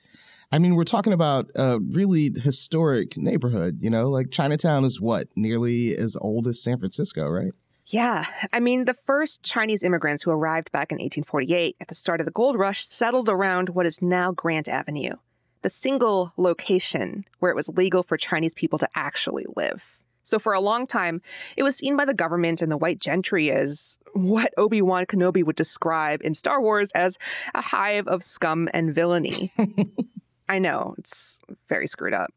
I 0.50 0.58
mean, 0.58 0.75
we're 0.75 0.84
talking 0.84 1.12
about 1.12 1.50
a 1.54 1.80
really 1.80 2.32
historic 2.42 3.18
neighborhood, 3.18 3.76
you 3.80 3.90
know, 3.90 4.08
like 4.08 4.30
Chinatown 4.30 4.87
is 4.87 5.02
what, 5.02 5.28
nearly 5.37 5.94
as 5.94 6.16
old 6.18 6.46
as 6.46 6.62
San 6.62 6.78
Francisco, 6.78 7.28
right? 7.28 7.52
Yeah. 7.86 8.26
I 8.52 8.60
mean, 8.60 8.86
the 8.86 8.94
first 8.94 9.42
Chinese 9.42 9.82
immigrants 9.82 10.22
who 10.22 10.30
arrived 10.30 10.72
back 10.72 10.90
in 10.90 10.96
1848 10.96 11.76
at 11.80 11.88
the 11.88 11.94
start 11.94 12.20
of 12.20 12.26
the 12.26 12.32
gold 12.32 12.58
rush 12.58 12.86
settled 12.86 13.28
around 13.28 13.70
what 13.70 13.86
is 13.86 14.00
now 14.00 14.32
Grant 14.32 14.68
Avenue, 14.68 15.16
the 15.62 15.70
single 15.70 16.32
location 16.36 17.24
where 17.40 17.50
it 17.50 17.56
was 17.56 17.68
legal 17.68 18.02
for 18.02 18.16
Chinese 18.16 18.54
people 18.54 18.78
to 18.78 18.88
actually 18.94 19.44
live. 19.54 19.98
So 20.22 20.38
for 20.38 20.54
a 20.54 20.60
long 20.60 20.86
time, 20.86 21.20
it 21.54 21.62
was 21.62 21.76
seen 21.76 21.96
by 21.96 22.06
the 22.06 22.14
government 22.14 22.62
and 22.62 22.72
the 22.72 22.78
white 22.78 22.98
gentry 22.98 23.52
as 23.52 23.98
what 24.14 24.54
Obi-Wan 24.56 25.04
Kenobi 25.04 25.44
would 25.44 25.56
describe 25.56 26.22
in 26.22 26.32
Star 26.32 26.62
Wars 26.62 26.90
as 26.92 27.18
a 27.54 27.60
hive 27.60 28.08
of 28.08 28.22
scum 28.22 28.70
and 28.72 28.94
villainy. 28.94 29.52
I 30.48 30.58
know, 30.58 30.94
it's 30.96 31.38
very 31.68 31.86
screwed 31.86 32.14
up. 32.14 32.32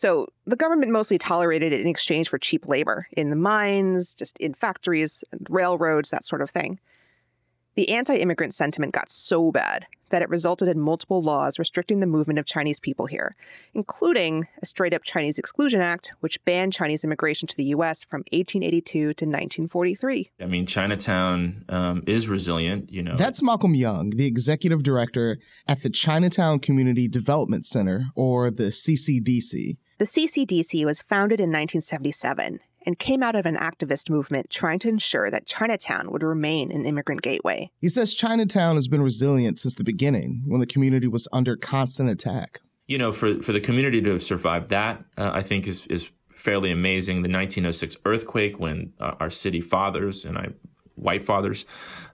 So 0.00 0.28
the 0.46 0.56
government 0.56 0.90
mostly 0.92 1.18
tolerated 1.18 1.74
it 1.74 1.82
in 1.82 1.86
exchange 1.86 2.30
for 2.30 2.38
cheap 2.38 2.66
labor 2.66 3.06
in 3.12 3.28
the 3.28 3.36
mines, 3.36 4.14
just 4.14 4.38
in 4.38 4.54
factories, 4.54 5.22
and 5.30 5.46
railroads, 5.50 6.08
that 6.08 6.24
sort 6.24 6.40
of 6.40 6.48
thing. 6.48 6.80
The 7.74 7.90
anti 7.90 8.16
immigrant 8.16 8.54
sentiment 8.54 8.94
got 8.94 9.10
so 9.10 9.52
bad 9.52 9.86
that 10.08 10.22
it 10.22 10.30
resulted 10.30 10.68
in 10.68 10.80
multiple 10.80 11.22
laws 11.22 11.58
restricting 11.58 12.00
the 12.00 12.06
movement 12.06 12.38
of 12.38 12.46
Chinese 12.46 12.80
people 12.80 13.04
here, 13.04 13.34
including 13.74 14.48
a 14.62 14.64
straight 14.64 14.94
up 14.94 15.02
Chinese 15.04 15.38
Exclusion 15.38 15.82
Act, 15.82 16.12
which 16.20 16.42
banned 16.46 16.72
Chinese 16.72 17.04
immigration 17.04 17.46
to 17.48 17.56
the 17.56 17.64
U.S. 17.64 18.02
from 18.02 18.20
1882 18.32 19.00
to 19.00 19.06
1943. 19.26 20.30
I 20.40 20.46
mean, 20.46 20.64
Chinatown 20.64 21.66
um, 21.68 22.04
is 22.06 22.26
resilient, 22.26 22.90
you 22.90 23.02
know. 23.02 23.16
That's 23.16 23.42
Malcolm 23.42 23.74
Yeung, 23.74 24.14
the 24.16 24.26
executive 24.26 24.82
director 24.82 25.36
at 25.68 25.82
the 25.82 25.90
Chinatown 25.90 26.58
Community 26.58 27.06
Development 27.06 27.66
Center, 27.66 28.06
or 28.16 28.50
the 28.50 28.70
CCDC. 28.70 29.76
The 30.00 30.06
CCDC 30.06 30.86
was 30.86 31.02
founded 31.02 31.40
in 31.40 31.50
1977 31.50 32.60
and 32.86 32.98
came 32.98 33.22
out 33.22 33.36
of 33.36 33.44
an 33.44 33.56
activist 33.56 34.08
movement 34.08 34.48
trying 34.48 34.78
to 34.78 34.88
ensure 34.88 35.30
that 35.30 35.44
Chinatown 35.44 36.10
would 36.10 36.22
remain 36.22 36.72
an 36.72 36.86
immigrant 36.86 37.20
gateway. 37.20 37.70
He 37.82 37.90
says 37.90 38.14
Chinatown 38.14 38.76
has 38.76 38.88
been 38.88 39.02
resilient 39.02 39.58
since 39.58 39.74
the 39.74 39.84
beginning 39.84 40.44
when 40.46 40.58
the 40.58 40.66
community 40.66 41.06
was 41.06 41.28
under 41.34 41.54
constant 41.54 42.08
attack. 42.08 42.60
You 42.86 42.96
know, 42.96 43.12
for, 43.12 43.42
for 43.42 43.52
the 43.52 43.60
community 43.60 44.00
to 44.00 44.12
have 44.12 44.22
survived 44.22 44.70
that, 44.70 45.04
uh, 45.18 45.32
I 45.34 45.42
think 45.42 45.66
is, 45.66 45.84
is 45.88 46.10
fairly 46.34 46.70
amazing. 46.70 47.16
The 47.16 47.28
1906 47.28 47.98
earthquake, 48.06 48.58
when 48.58 48.94
uh, 48.98 49.16
our 49.20 49.28
city 49.28 49.60
fathers 49.60 50.24
and 50.24 50.38
I, 50.38 50.48
white 51.00 51.22
fathers, 51.22 51.64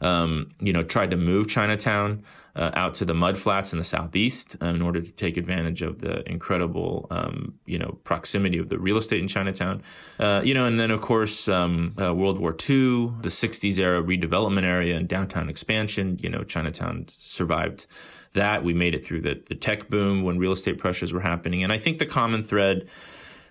um, 0.00 0.50
you 0.60 0.72
know, 0.72 0.82
tried 0.82 1.10
to 1.10 1.16
move 1.16 1.48
Chinatown 1.48 2.22
uh, 2.56 2.70
out 2.74 2.94
to 2.94 3.04
the 3.04 3.14
mud 3.14 3.36
flats 3.36 3.72
in 3.72 3.78
the 3.78 3.84
southeast 3.84 4.56
um, 4.60 4.76
in 4.76 4.82
order 4.82 5.00
to 5.00 5.12
take 5.12 5.36
advantage 5.36 5.82
of 5.82 6.00
the 6.00 6.28
incredible, 6.28 7.06
um, 7.10 7.54
you 7.66 7.78
know, 7.78 7.98
proximity 8.02 8.56
of 8.56 8.68
the 8.68 8.78
real 8.78 8.96
estate 8.96 9.20
in 9.20 9.28
Chinatown. 9.28 9.82
Uh, 10.18 10.40
you 10.42 10.54
know, 10.54 10.64
and 10.64 10.80
then 10.80 10.90
of 10.90 11.00
course 11.00 11.48
um, 11.48 11.94
uh, 12.00 12.14
World 12.14 12.38
War 12.38 12.52
II, 12.52 13.12
the 13.20 13.28
'60s 13.28 13.78
era 13.78 14.02
redevelopment 14.02 14.64
area 14.64 14.96
and 14.96 15.06
downtown 15.06 15.50
expansion. 15.50 16.18
You 16.20 16.30
know, 16.30 16.44
Chinatown 16.44 17.04
survived 17.08 17.86
that. 18.32 18.64
We 18.64 18.72
made 18.72 18.94
it 18.94 19.04
through 19.04 19.20
the 19.20 19.42
the 19.46 19.54
tech 19.54 19.90
boom 19.90 20.22
when 20.22 20.38
real 20.38 20.52
estate 20.52 20.78
pressures 20.78 21.12
were 21.12 21.20
happening, 21.20 21.62
and 21.62 21.72
I 21.72 21.78
think 21.78 21.98
the 21.98 22.06
common 22.06 22.42
thread 22.42 22.88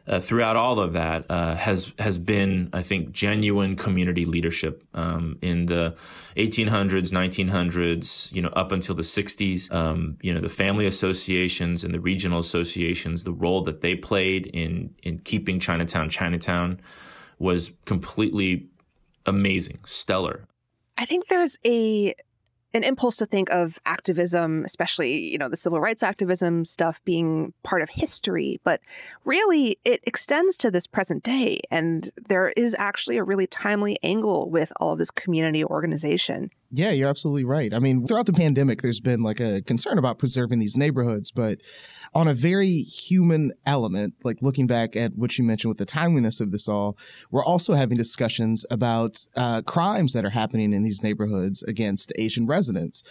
uh, 0.08 0.20
throughout 0.20 0.56
all 0.56 0.80
of 0.80 0.94
that 0.94 1.26
uh, 1.30 1.56
has 1.56 1.92
has 2.00 2.18
been, 2.18 2.70
I 2.74 2.84
think, 2.84 3.12
genuine 3.12 3.76
community 3.76 4.26
leadership 4.26 4.84
um, 4.94 5.38
in 5.42 5.66
the 5.66 5.96
1800s, 6.36 7.12
1900s, 7.12 8.32
you 8.32 8.42
know, 8.42 8.50
up 8.50 8.72
until 8.72 8.96
the 8.96 9.02
60s. 9.02 9.74
Um, 9.74 10.18
you 10.22 10.34
know, 10.34 10.42
the 10.42 10.50
family 10.50 10.86
associations 10.86 11.84
and 11.84 11.94
the 11.94 12.00
regional 12.00 12.40
associations, 12.40 13.24
the 13.24 13.34
role 13.34 13.64
that 13.64 13.82
they 13.82 13.96
played 13.96 14.48
in 14.48 14.94
in 15.02 15.20
keeping 15.20 15.60
Chinatown 15.60 16.10
Chinatown 16.10 16.80
was 17.40 17.72
completely 17.86 18.68
amazing, 19.26 19.80
stellar. 19.86 20.48
I 20.98 21.06
think 21.06 21.28
there's 21.28 21.58
a 21.66 22.16
an 22.76 22.84
impulse 22.84 23.16
to 23.16 23.26
think 23.26 23.50
of 23.52 23.80
activism, 23.86 24.66
especially, 24.66 25.18
you 25.18 25.38
know, 25.38 25.48
the 25.48 25.56
civil 25.56 25.80
rights 25.80 26.04
activism 26.04 26.66
stuff 26.66 27.02
being 27.06 27.54
part 27.64 27.82
of 27.82 27.90
history, 27.90 28.60
but 28.66 28.82
really 29.24 29.80
it 29.86 30.02
extends 30.04 30.58
to 30.58 30.70
this 30.70 30.86
present 30.86 31.24
day. 31.24 31.62
And 31.72 32.12
there 32.28 32.50
is 32.50 32.76
actually 32.78 33.18
a 33.18 33.24
really 33.24 33.48
timely 33.48 33.98
angle 34.04 34.50
with 34.50 34.74
all 34.76 34.92
of 34.92 35.00
this 35.00 35.10
community 35.10 35.64
organization. 35.64 36.52
Yeah, 36.72 36.92
you're 36.92 37.10
absolutely 37.10 37.46
right. 37.46 37.74
I 37.74 37.80
mean, 37.80 38.06
throughout 38.06 38.26
the 38.26 38.34
pandemic, 38.34 38.82
there's 38.82 39.00
been 39.00 39.22
like 39.22 39.40
a 39.40 39.62
concern 39.62 39.98
about 39.98 40.18
preserving 40.18 40.60
these 40.60 40.76
neighborhoods, 40.76 41.32
but 41.32 41.62
on 42.14 42.28
a 42.28 42.34
very 42.34 42.82
human 42.82 43.54
element, 43.66 44.16
like 44.24 44.42
looking 44.42 44.68
back 44.68 44.96
at 44.96 45.16
what 45.16 45.38
you 45.38 45.44
mentioned 45.44 45.70
with 45.70 45.78
the 45.78 45.86
timeliness 45.86 46.40
of 46.42 46.52
this 46.52 46.68
all, 46.68 46.98
we're 47.32 47.46
also 47.46 47.74
having 47.74 47.98
discussions 47.98 48.66
about 48.72 49.26
uh, 49.36 49.62
crimes 49.62 50.14
that 50.14 50.26
are 50.26 50.32
happening 50.32 50.74
in 50.74 50.84
these 50.84 51.04
neighborhoods 51.04 51.62
against 51.64 52.12
Asian 52.18 52.48
residents. 52.48 53.04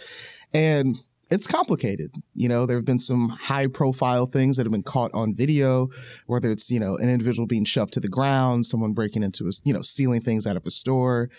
And 0.53 0.97
it's 1.31 1.47
complicated. 1.47 2.13
You 2.33 2.49
know, 2.49 2.65
there 2.65 2.77
have 2.77 2.85
been 2.85 2.99
some 2.99 3.29
high 3.29 3.67
profile 3.67 4.25
things 4.25 4.57
that 4.57 4.65
have 4.65 4.71
been 4.71 4.83
caught 4.83 5.11
on 5.13 5.33
video, 5.33 5.89
whether 6.27 6.51
it's, 6.51 6.69
you 6.69 6.79
know, 6.79 6.97
an 6.97 7.09
individual 7.09 7.47
being 7.47 7.65
shoved 7.65 7.93
to 7.93 7.99
the 7.99 8.09
ground, 8.09 8.65
someone 8.65 8.93
breaking 8.93 9.23
into 9.23 9.47
a, 9.47 9.51
you 9.63 9.73
know, 9.73 9.81
stealing 9.81 10.21
things 10.21 10.45
out 10.45 10.57
of 10.57 10.67
a 10.67 10.71
store. 10.71 11.29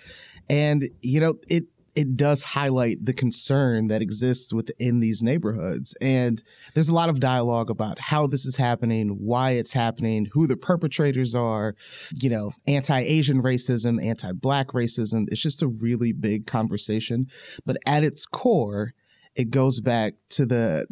And, 0.48 0.88
you 1.02 1.20
know, 1.20 1.34
it, 1.48 1.64
it 1.96 2.14
does 2.14 2.42
highlight 2.42 3.04
the 3.04 3.14
concern 3.14 3.88
that 3.88 4.02
exists 4.02 4.52
within 4.52 5.00
these 5.00 5.22
neighborhoods. 5.22 5.94
And 6.00 6.42
there's 6.74 6.90
a 6.90 6.94
lot 6.94 7.08
of 7.08 7.20
dialogue 7.20 7.70
about 7.70 7.98
how 7.98 8.26
this 8.26 8.44
is 8.44 8.56
happening, 8.56 9.16
why 9.18 9.52
it's 9.52 9.72
happening, 9.72 10.28
who 10.32 10.46
the 10.46 10.58
perpetrators 10.58 11.34
are, 11.34 11.74
you 12.12 12.28
know, 12.28 12.52
anti 12.66 13.00
Asian 13.00 13.42
racism, 13.42 14.02
anti 14.04 14.32
Black 14.32 14.68
racism. 14.68 15.24
It's 15.28 15.40
just 15.40 15.62
a 15.62 15.68
really 15.68 16.12
big 16.12 16.46
conversation. 16.46 17.26
But 17.64 17.78
at 17.86 18.04
its 18.04 18.26
core, 18.26 18.92
it 19.34 19.50
goes 19.50 19.80
back 19.80 20.14
to 20.30 20.44
the 20.44 20.86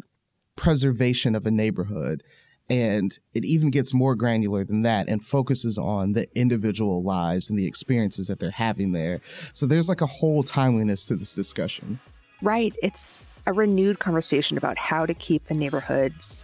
preservation 0.55 1.35
of 1.35 1.45
a 1.45 1.51
neighborhood 1.51 2.23
and 2.69 3.17
it 3.33 3.45
even 3.45 3.69
gets 3.69 3.93
more 3.93 4.15
granular 4.15 4.63
than 4.63 4.81
that 4.81 5.07
and 5.07 5.23
focuses 5.23 5.77
on 5.77 6.13
the 6.13 6.27
individual 6.37 7.03
lives 7.03 7.49
and 7.49 7.59
the 7.59 7.67
experiences 7.67 8.27
that 8.27 8.39
they're 8.39 8.51
having 8.51 8.91
there. 8.91 9.21
So 9.53 9.65
there's 9.65 9.89
like 9.89 10.01
a 10.01 10.07
whole 10.07 10.43
timeliness 10.43 11.07
to 11.07 11.15
this 11.15 11.35
discussion. 11.35 11.99
Right. 12.41 12.75
It's 12.81 13.21
a 13.45 13.53
renewed 13.53 13.99
conversation 13.99 14.57
about 14.57 14.77
how 14.77 15.05
to 15.05 15.13
keep 15.13 15.45
the 15.45 15.53
neighborhoods, 15.53 16.43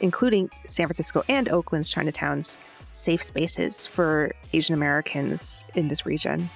including 0.00 0.50
San 0.68 0.86
Francisco 0.86 1.24
and 1.28 1.48
Oakland's 1.48 1.92
Chinatowns, 1.92 2.56
safe 2.92 3.22
spaces 3.22 3.86
for 3.86 4.32
Asian 4.52 4.74
Americans 4.74 5.64
in 5.74 5.88
this 5.88 6.04
region. 6.04 6.50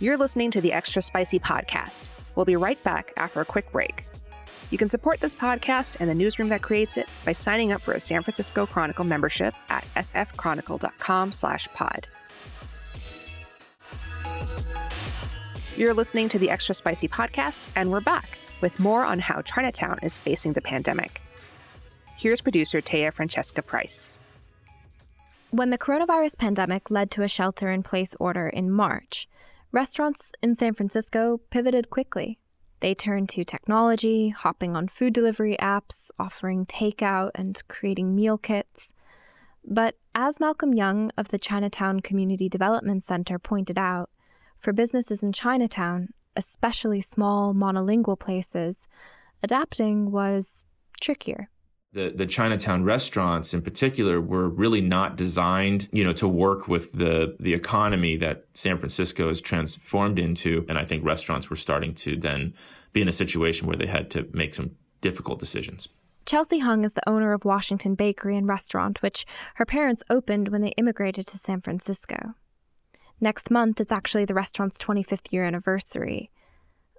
You're 0.00 0.16
listening 0.16 0.50
to 0.52 0.60
the 0.60 0.72
Extra 0.72 1.00
Spicy 1.00 1.38
Podcast. 1.38 2.10
We'll 2.34 2.44
be 2.44 2.56
right 2.56 2.82
back 2.82 3.12
after 3.16 3.40
a 3.40 3.44
quick 3.44 3.70
break. 3.70 4.04
You 4.72 4.78
can 4.78 4.88
support 4.88 5.20
this 5.20 5.34
podcast 5.34 5.98
and 6.00 6.08
the 6.08 6.14
newsroom 6.14 6.48
that 6.48 6.62
creates 6.62 6.96
it 6.96 7.06
by 7.26 7.32
signing 7.32 7.72
up 7.72 7.82
for 7.82 7.92
a 7.92 8.00
San 8.00 8.22
Francisco 8.22 8.64
Chronicle 8.64 9.04
membership 9.04 9.52
at 9.68 9.84
sfchronicle.com/pod. 9.96 12.08
You're 15.76 15.92
listening 15.92 16.30
to 16.30 16.38
the 16.38 16.48
Extra 16.48 16.74
Spicy 16.74 17.06
podcast, 17.06 17.68
and 17.76 17.90
we're 17.90 18.00
back 18.00 18.38
with 18.62 18.80
more 18.80 19.04
on 19.04 19.18
how 19.18 19.42
Chinatown 19.42 19.98
is 20.02 20.16
facing 20.16 20.54
the 20.54 20.62
pandemic. 20.62 21.20
Here's 22.16 22.40
producer 22.40 22.80
Taya 22.80 23.12
Francesca 23.12 23.60
Price. 23.60 24.14
When 25.50 25.68
the 25.68 25.76
coronavirus 25.76 26.38
pandemic 26.38 26.90
led 26.90 27.10
to 27.10 27.22
a 27.22 27.28
shelter 27.28 27.70
in 27.70 27.82
place 27.82 28.14
order 28.18 28.48
in 28.48 28.70
March, 28.70 29.28
restaurants 29.70 30.32
in 30.42 30.54
San 30.54 30.72
Francisco 30.72 31.42
pivoted 31.50 31.90
quickly. 31.90 32.38
They 32.82 32.94
turned 32.96 33.28
to 33.28 33.44
technology, 33.44 34.30
hopping 34.30 34.74
on 34.74 34.88
food 34.88 35.12
delivery 35.12 35.56
apps, 35.60 36.10
offering 36.18 36.66
takeout, 36.66 37.30
and 37.32 37.62
creating 37.68 38.16
meal 38.16 38.36
kits. 38.36 38.92
But 39.64 39.94
as 40.16 40.40
Malcolm 40.40 40.74
Yeung 40.74 41.12
of 41.16 41.28
the 41.28 41.38
Chinatown 41.38 42.00
Community 42.00 42.48
Development 42.48 43.00
Center 43.00 43.38
pointed 43.38 43.78
out, 43.78 44.10
for 44.58 44.72
businesses 44.72 45.22
in 45.22 45.32
Chinatown, 45.32 46.08
especially 46.34 47.00
small 47.00 47.54
monolingual 47.54 48.18
places, 48.18 48.88
adapting 49.44 50.10
was 50.10 50.66
trickier 51.00 51.50
the 51.92 52.12
the 52.14 52.26
Chinatown 52.26 52.84
restaurants 52.84 53.52
in 53.52 53.62
particular 53.62 54.20
were 54.20 54.48
really 54.48 54.80
not 54.80 55.16
designed, 55.16 55.88
you 55.92 56.02
know, 56.02 56.12
to 56.14 56.26
work 56.26 56.68
with 56.68 56.92
the 56.92 57.36
the 57.38 57.54
economy 57.54 58.16
that 58.16 58.46
San 58.54 58.78
Francisco 58.78 59.28
has 59.28 59.40
transformed 59.40 60.18
into. 60.18 60.64
And 60.68 60.78
I 60.78 60.84
think 60.84 61.04
restaurants 61.04 61.50
were 61.50 61.56
starting 61.56 61.94
to 61.96 62.16
then 62.16 62.54
be 62.92 63.02
in 63.02 63.08
a 63.08 63.12
situation 63.12 63.66
where 63.66 63.76
they 63.76 63.86
had 63.86 64.10
to 64.12 64.28
make 64.32 64.54
some 64.54 64.72
difficult 65.00 65.38
decisions. 65.38 65.88
Chelsea 66.24 66.60
Hung 66.60 66.84
is 66.84 66.94
the 66.94 67.08
owner 67.08 67.32
of 67.32 67.44
Washington 67.44 67.94
Bakery 67.94 68.36
and 68.36 68.48
Restaurant, 68.48 69.02
which 69.02 69.26
her 69.56 69.66
parents 69.66 70.02
opened 70.08 70.48
when 70.48 70.60
they 70.60 70.70
immigrated 70.78 71.26
to 71.26 71.36
San 71.36 71.60
Francisco. 71.60 72.34
Next 73.20 73.50
month 73.50 73.80
is 73.80 73.92
actually 73.92 74.24
the 74.24 74.34
restaurant's 74.34 74.78
25th 74.78 75.32
year 75.32 75.44
anniversary. 75.44 76.30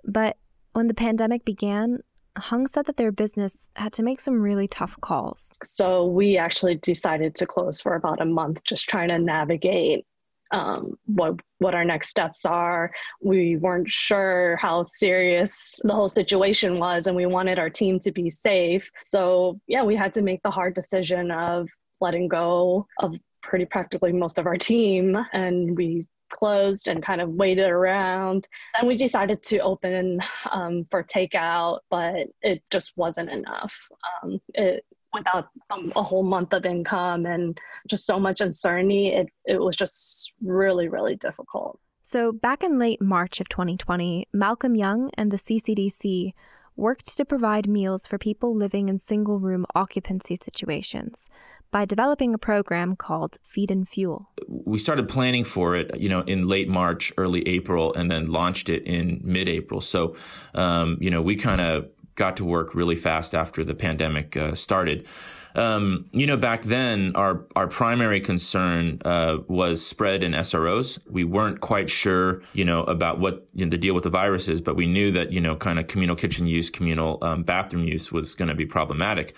But 0.04 0.38
when 0.74 0.88
the 0.88 0.94
pandemic 0.94 1.46
began, 1.46 2.00
Hung 2.38 2.68
said 2.68 2.86
that 2.86 2.98
their 2.98 3.12
business 3.12 3.70
had 3.76 3.94
to 3.94 4.04
make 4.04 4.20
some 4.20 4.42
really 4.42 4.68
tough 4.68 5.00
calls. 5.02 5.54
So 5.64 6.06
we 6.06 6.38
actually 6.38 6.76
decided 6.76 7.36
to 7.36 7.46
close 7.46 7.80
for 7.82 7.96
about 7.96 8.22
a 8.22 8.26
month, 8.26 8.64
just 8.64 8.90
trying 8.90 9.10
to 9.10 9.20
navigate 9.20 10.06
um, 10.52 10.96
what 11.06 11.42
what 11.58 11.74
our 11.74 11.84
next 11.84 12.10
steps 12.10 12.46
are. 12.46 12.92
We 13.22 13.58
weren't 13.58 13.90
sure 13.90 14.56
how 14.58 14.84
serious 14.84 15.80
the 15.84 15.94
whole 15.94 16.10
situation 16.10 16.78
was, 16.78 17.08
and 17.08 17.16
we 17.16 17.26
wanted 17.26 17.60
our 17.60 17.70
team 17.70 18.00
to 18.02 18.12
be 18.12 18.30
safe. 18.30 18.90
So 19.02 19.60
yeah, 19.68 19.84
we 19.84 19.96
had 19.96 20.14
to 20.14 20.22
make 20.22 20.42
the 20.44 20.52
hard 20.52 20.76
decision 20.76 21.32
of 21.32 21.70
letting 22.02 22.28
go 22.28 22.88
of 23.00 23.18
pretty 23.42 23.66
practically 23.66 24.14
most 24.14 24.38
of 24.38 24.46
our 24.46 24.58
team, 24.58 25.18
and 25.34 25.76
we 25.78 26.08
closed 26.34 26.88
and 26.88 27.02
kind 27.02 27.22
of 27.22 27.30
waited 27.30 27.70
around. 27.70 28.48
Then 28.76 28.88
we 28.88 28.98
decided 28.98 29.42
to 29.44 29.60
open 29.60 30.20
um, 30.52 30.84
for 30.92 31.04
takeout, 31.04 31.80
but 31.90 32.28
it 32.42 32.64
just 32.72 32.98
wasn't 32.98 33.30
enough. 33.30 33.74
Um, 34.22 34.40
it, 34.54 34.86
without 35.14 35.48
a 35.70 36.02
whole 36.02 36.24
month 36.24 36.54
of 36.54 36.66
income 36.66 37.28
and 37.28 37.60
just 37.88 38.06
so 38.06 38.20
much 38.20 38.42
uncertainty, 38.42 39.10
it, 39.10 39.28
it 39.46 39.62
was 39.62 39.76
just 39.76 40.34
really, 40.42 40.90
really 40.90 41.16
difficult. 41.16 41.80
So, 42.02 42.32
back 42.34 42.64
in 42.64 42.80
late 42.80 43.02
March 43.02 43.40
of 43.40 43.48
2020, 43.48 44.28
Malcolm 44.34 44.74
Yeung 44.74 45.10
and 45.14 45.32
the 45.32 45.38
CCDC 45.38 46.34
worked 46.76 47.16
to 47.16 47.24
provide 47.24 47.70
meals 47.70 48.08
for 48.08 48.18
people 48.18 48.56
living 48.56 48.90
in 48.90 48.98
single 48.98 49.40
room 49.40 49.66
occupancy 49.76 50.36
situations 50.36 51.30
by 51.74 51.86
developing 51.86 52.36
a 52.36 52.38
program 52.38 52.96
called 52.96 53.38
Feed 53.44 53.72
and 53.72 53.90
Fuel. 53.90 54.30
We 54.48 54.78
started 54.78 55.10
planning 55.10 55.44
for 55.44 55.76
it, 55.76 56.00
you 56.00 56.08
know, 56.08 56.22
in 56.22 56.48
late 56.48 56.70
March, 56.70 57.12
early 57.18 57.46
April, 57.48 57.92
and 57.96 58.12
then 58.12 58.28
launched 58.28 58.70
it 58.70 58.84
in 58.84 59.20
mid-April. 59.24 59.82
So, 59.82 60.16
um, 60.54 60.98
you 61.02 61.10
know, 61.10 61.22
we 61.22 61.36
kind 61.36 61.60
of 61.60 61.90
got 62.14 62.38
to 62.38 62.46
work 62.46 62.76
really 62.76 62.96
fast 62.96 63.34
after 63.34 63.64
the 63.64 63.74
pandemic 63.74 64.38
uh, 64.38 64.54
started. 64.54 65.08
Um, 65.56 66.06
you 66.12 66.28
know, 66.28 66.38
back 66.38 66.62
then, 66.64 67.16
our 67.16 67.46
our 67.56 67.68
primary 67.68 68.20
concern 68.20 69.00
uh, 69.04 69.38
was 69.48 69.86
spread 69.86 70.24
in 70.24 70.32
SROs. 70.34 71.00
We 71.10 71.24
weren't 71.24 71.60
quite 71.60 71.90
sure, 71.90 72.42
you 72.54 72.66
know, 72.66 72.84
about 72.84 73.20
what 73.20 73.48
you 73.54 73.66
know, 73.66 73.70
the 73.70 73.78
deal 73.78 73.96
with 73.96 74.04
the 74.04 74.10
virus 74.12 74.48
is, 74.48 74.62
but 74.62 74.76
we 74.76 74.86
knew 74.86 75.12
that 75.12 75.32
you 75.32 75.42
know, 75.42 75.56
kind 75.56 75.80
of 75.80 75.88
communal 75.88 76.16
kitchen 76.16 76.46
use, 76.46 76.70
communal 76.70 77.18
um, 77.24 77.44
bathroom 77.44 77.84
use 77.84 78.12
was 78.12 78.36
going 78.36 78.50
to 78.50 78.56
be 78.56 78.66
problematic. 78.66 79.36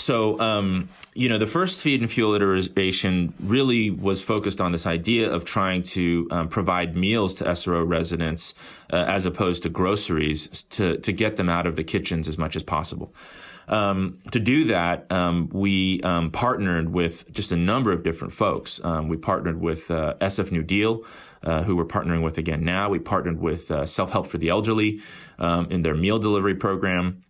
So, 0.00 0.40
um, 0.40 0.88
you 1.14 1.28
know, 1.28 1.36
the 1.36 1.46
first 1.46 1.80
feed 1.80 2.00
and 2.00 2.10
fuel 2.10 2.34
iteration 2.34 3.34
really 3.38 3.90
was 3.90 4.22
focused 4.22 4.58
on 4.58 4.72
this 4.72 4.86
idea 4.86 5.30
of 5.30 5.44
trying 5.44 5.82
to 5.82 6.26
um, 6.30 6.48
provide 6.48 6.96
meals 6.96 7.34
to 7.36 7.44
SRO 7.44 7.86
residents 7.86 8.54
uh, 8.90 8.96
as 8.96 9.26
opposed 9.26 9.62
to 9.64 9.68
groceries 9.68 10.64
to, 10.70 10.96
to 10.98 11.12
get 11.12 11.36
them 11.36 11.50
out 11.50 11.66
of 11.66 11.76
the 11.76 11.84
kitchens 11.84 12.28
as 12.28 12.38
much 12.38 12.56
as 12.56 12.62
possible. 12.62 13.14
Um, 13.68 14.18
to 14.32 14.40
do 14.40 14.64
that, 14.64 15.10
um, 15.12 15.50
we 15.52 16.00
um, 16.00 16.30
partnered 16.30 16.88
with 16.88 17.30
just 17.30 17.52
a 17.52 17.56
number 17.56 17.92
of 17.92 18.02
different 18.02 18.32
folks. 18.32 18.82
Um, 18.82 19.08
we 19.08 19.18
partnered 19.18 19.60
with 19.60 19.90
uh, 19.90 20.14
SF 20.20 20.50
New 20.50 20.62
Deal, 20.62 21.04
uh, 21.44 21.62
who 21.62 21.76
we're 21.76 21.84
partnering 21.84 22.22
with 22.22 22.38
again 22.38 22.64
now. 22.64 22.88
We 22.88 22.98
partnered 22.98 23.38
with 23.38 23.70
uh, 23.70 23.84
Self 23.84 24.10
Help 24.10 24.26
for 24.26 24.38
the 24.38 24.48
Elderly 24.48 25.00
um, 25.38 25.66
in 25.70 25.82
their 25.82 25.94
meal 25.94 26.18
delivery 26.18 26.54
program. 26.54 27.22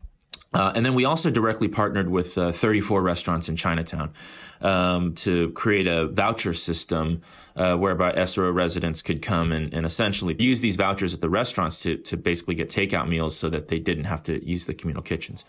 Uh, 0.52 0.72
and 0.74 0.84
then 0.84 0.94
we 0.94 1.04
also 1.04 1.30
directly 1.30 1.68
partnered 1.68 2.08
with 2.08 2.36
uh, 2.36 2.50
34 2.50 3.02
restaurants 3.02 3.48
in 3.48 3.54
Chinatown 3.54 4.12
um, 4.60 5.14
to 5.14 5.50
create 5.52 5.86
a 5.86 6.08
voucher 6.08 6.52
system 6.52 7.22
uh, 7.54 7.76
whereby 7.76 8.12
SRO 8.12 8.52
residents 8.52 9.00
could 9.00 9.22
come 9.22 9.52
and, 9.52 9.72
and, 9.72 9.86
essentially 9.86 10.34
use 10.38 10.60
these 10.60 10.76
vouchers 10.76 11.14
at 11.14 11.20
the 11.20 11.28
restaurants 11.28 11.82
to, 11.82 11.96
to 11.96 12.16
basically 12.16 12.54
get 12.54 12.68
takeout 12.68 13.08
meals 13.08 13.36
so 13.36 13.48
that 13.48 13.68
they 13.68 13.78
didn't 13.78 14.04
have 14.04 14.22
to 14.24 14.44
use 14.44 14.66
the 14.66 14.74
communal 14.74 15.02
kitchens. 15.02 15.44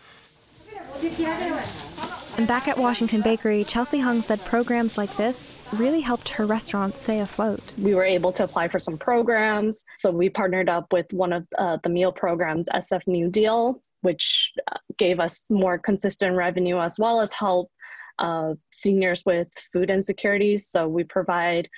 And 2.38 2.48
back 2.48 2.68
at 2.68 2.78
Washington 2.78 3.22
Bakery, 3.22 3.64
Chelsea 3.64 4.00
Hung 4.00 4.22
said 4.22 4.44
programs 4.46 4.98
like 4.98 5.16
this 5.18 5.52
really 5.74 6.02
helped 6.02 6.30
her 6.30 6.46
restaurant 6.46 6.96
stay 6.96 7.20
afloat. 7.20 7.74
We 7.78 7.96
were 7.96 8.04
able 8.04 8.32
to 8.34 8.44
apply 8.44 8.68
for 8.68 8.80
some 8.80 8.98
programs. 8.98 9.84
So 9.96 10.12
we 10.12 10.30
partnered 10.30 10.70
up 10.70 10.94
with 10.94 11.12
one 11.12 11.34
of 11.34 11.48
uh, 11.58 11.78
the 11.84 11.90
meal 11.90 12.12
programs, 12.12 12.70
SF 12.70 13.08
New 13.08 13.30
Deal, 13.30 13.82
which 14.02 14.52
uh, 14.72 14.78
gave 14.98 15.20
us 15.20 15.46
more 15.50 15.78
consistent 15.78 16.36
revenue 16.36 16.80
as 16.80 17.00
well 17.00 17.22
as 17.22 17.32
help 17.34 17.72
uh, 18.20 18.54
seniors 18.72 19.24
with 19.26 19.48
food 19.74 19.90
insecurities. 19.90 20.68
So 20.68 20.88
we 20.88 21.04
provide 21.04 21.70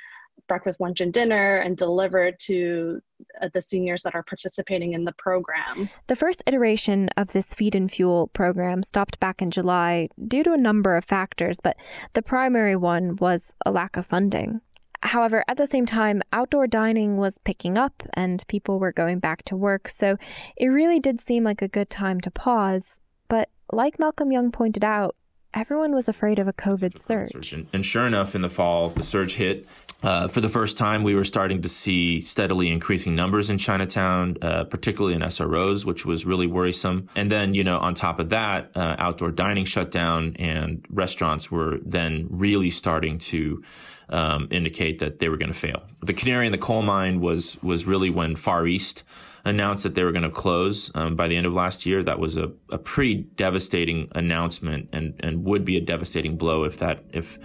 breakfast, 0.47 0.81
lunch, 0.81 0.99
and 0.99 1.13
dinner 1.13 1.57
and 1.57 1.77
deliver 1.77 2.31
to 2.31 2.99
uh, 3.41 3.49
the 3.53 3.61
seniors 3.61 4.01
that 4.03 4.15
are 4.15 4.23
participating 4.23 4.93
in 4.93 5.05
the 5.05 5.13
program. 5.13 5.89
The 6.07 6.15
first 6.15 6.43
iteration 6.45 7.09
of 7.15 7.29
this 7.29 7.53
feed 7.53 7.75
and 7.75 7.89
fuel 7.89 8.27
program 8.27 8.83
stopped 8.83 9.19
back 9.19 9.41
in 9.41 9.51
July 9.51 10.09
due 10.27 10.43
to 10.43 10.53
a 10.53 10.57
number 10.57 10.95
of 10.97 11.05
factors, 11.05 11.57
but 11.63 11.77
the 12.13 12.21
primary 12.21 12.75
one 12.75 13.15
was 13.15 13.53
a 13.65 13.71
lack 13.71 13.95
of 13.95 14.05
funding. 14.05 14.61
However, 15.03 15.43
at 15.47 15.57
the 15.57 15.67
same 15.67 15.85
time, 15.85 16.21
outdoor 16.31 16.65
dining 16.65 17.17
was 17.17 17.37
picking 17.37 17.77
up 17.77 18.03
and 18.13 18.43
people 18.47 18.79
were 18.79 18.93
going 18.93 19.19
back 19.19 19.43
to 19.45 19.55
work, 19.55 19.89
so 19.89 20.17
it 20.55 20.67
really 20.67 20.99
did 20.99 21.19
seem 21.19 21.43
like 21.43 21.61
a 21.61 21.67
good 21.67 21.89
time 21.89 22.21
to 22.21 22.31
pause. 22.31 23.01
But 23.27 23.49
like 23.71 23.99
Malcolm 23.99 24.29
Yeung 24.29 24.53
pointed 24.53 24.83
out, 24.83 25.15
everyone 25.53 25.93
was 25.93 26.07
afraid 26.07 26.39
of 26.39 26.47
a 26.47 26.53
COVID 26.53 26.97
surge. 26.97 27.53
And 27.73 27.85
sure 27.85 28.07
enough, 28.07 28.33
in 28.33 28.41
the 28.41 28.49
fall, 28.49 28.89
the 28.89 29.03
surge 29.03 29.35
hit. 29.35 29.67
Uh, 30.01 30.27
for 30.27 30.41
the 30.41 30.49
first 30.49 30.77
time, 30.77 31.03
we 31.03 31.15
were 31.15 31.23
starting 31.23 31.61
to 31.61 31.69
see 31.69 32.19
steadily 32.19 32.69
increasing 32.69 33.15
numbers 33.15 33.49
in 33.49 33.57
Chinatown, 33.57 34.37
uh, 34.41 34.65
particularly 34.65 35.15
in 35.15 35.21
SROs, 35.21 35.85
which 35.85 36.05
was 36.05 36.25
really 36.25 36.47
worrisome. 36.47 37.07
And 37.15 37.31
then, 37.31 37.53
you 37.53 37.63
know, 37.63 37.79
on 37.79 37.93
top 37.93 38.19
of 38.19 38.29
that, 38.29 38.71
uh, 38.75 38.95
outdoor 38.99 39.31
dining 39.31 39.63
shut 39.63 39.91
down 39.91 40.35
and 40.37 40.85
restaurants 40.89 41.49
were 41.49 41.79
then 41.85 42.27
really 42.29 42.69
starting 42.69 43.17
to 43.19 43.63
um, 44.09 44.47
indicate 44.51 44.99
that 44.99 45.19
they 45.19 45.29
were 45.29 45.37
going 45.37 45.51
to 45.51 45.57
fail. 45.57 45.83
The 46.01 46.13
canary 46.13 46.45
in 46.45 46.51
the 46.51 46.57
coal 46.57 46.81
mine 46.81 47.21
was 47.21 47.57
was 47.61 47.85
really 47.85 48.09
when 48.09 48.35
Far 48.35 48.67
East 48.67 49.03
announced 49.45 49.83
that 49.83 49.95
they 49.95 50.03
were 50.03 50.11
going 50.11 50.23
to 50.23 50.29
close 50.29 50.91
um, 50.95 51.15
by 51.15 51.27
the 51.27 51.35
end 51.35 51.45
of 51.45 51.53
last 51.53 51.85
year. 51.85 52.01
That 52.01 52.19
was 52.19 52.37
a, 52.37 52.51
a 52.69 52.77
pretty 52.77 53.15
devastating 53.15 54.09
announcement 54.15 54.89
and, 54.93 55.15
and 55.19 55.43
would 55.43 55.65
be 55.65 55.75
a 55.77 55.81
devastating 55.81 56.37
blow 56.37 56.63
if 56.63 56.79
that 56.79 57.03
if 57.11 57.37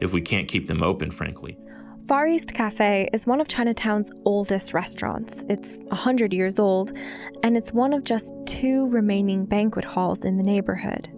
if 0.00 0.12
we 0.12 0.20
can't 0.20 0.48
keep 0.48 0.68
them 0.68 0.82
open, 0.82 1.10
frankly. 1.10 1.56
Far 2.06 2.28
East 2.28 2.54
Cafe 2.54 3.08
is 3.12 3.26
one 3.26 3.40
of 3.40 3.48
Chinatown's 3.48 4.12
oldest 4.24 4.72
restaurants. 4.72 5.44
It's 5.48 5.78
100 5.88 6.32
years 6.32 6.60
old, 6.60 6.92
and 7.42 7.56
it's 7.56 7.72
one 7.72 7.92
of 7.92 8.04
just 8.04 8.32
two 8.46 8.86
remaining 8.90 9.44
banquet 9.44 9.84
halls 9.84 10.24
in 10.24 10.36
the 10.36 10.44
neighborhood. 10.44 11.08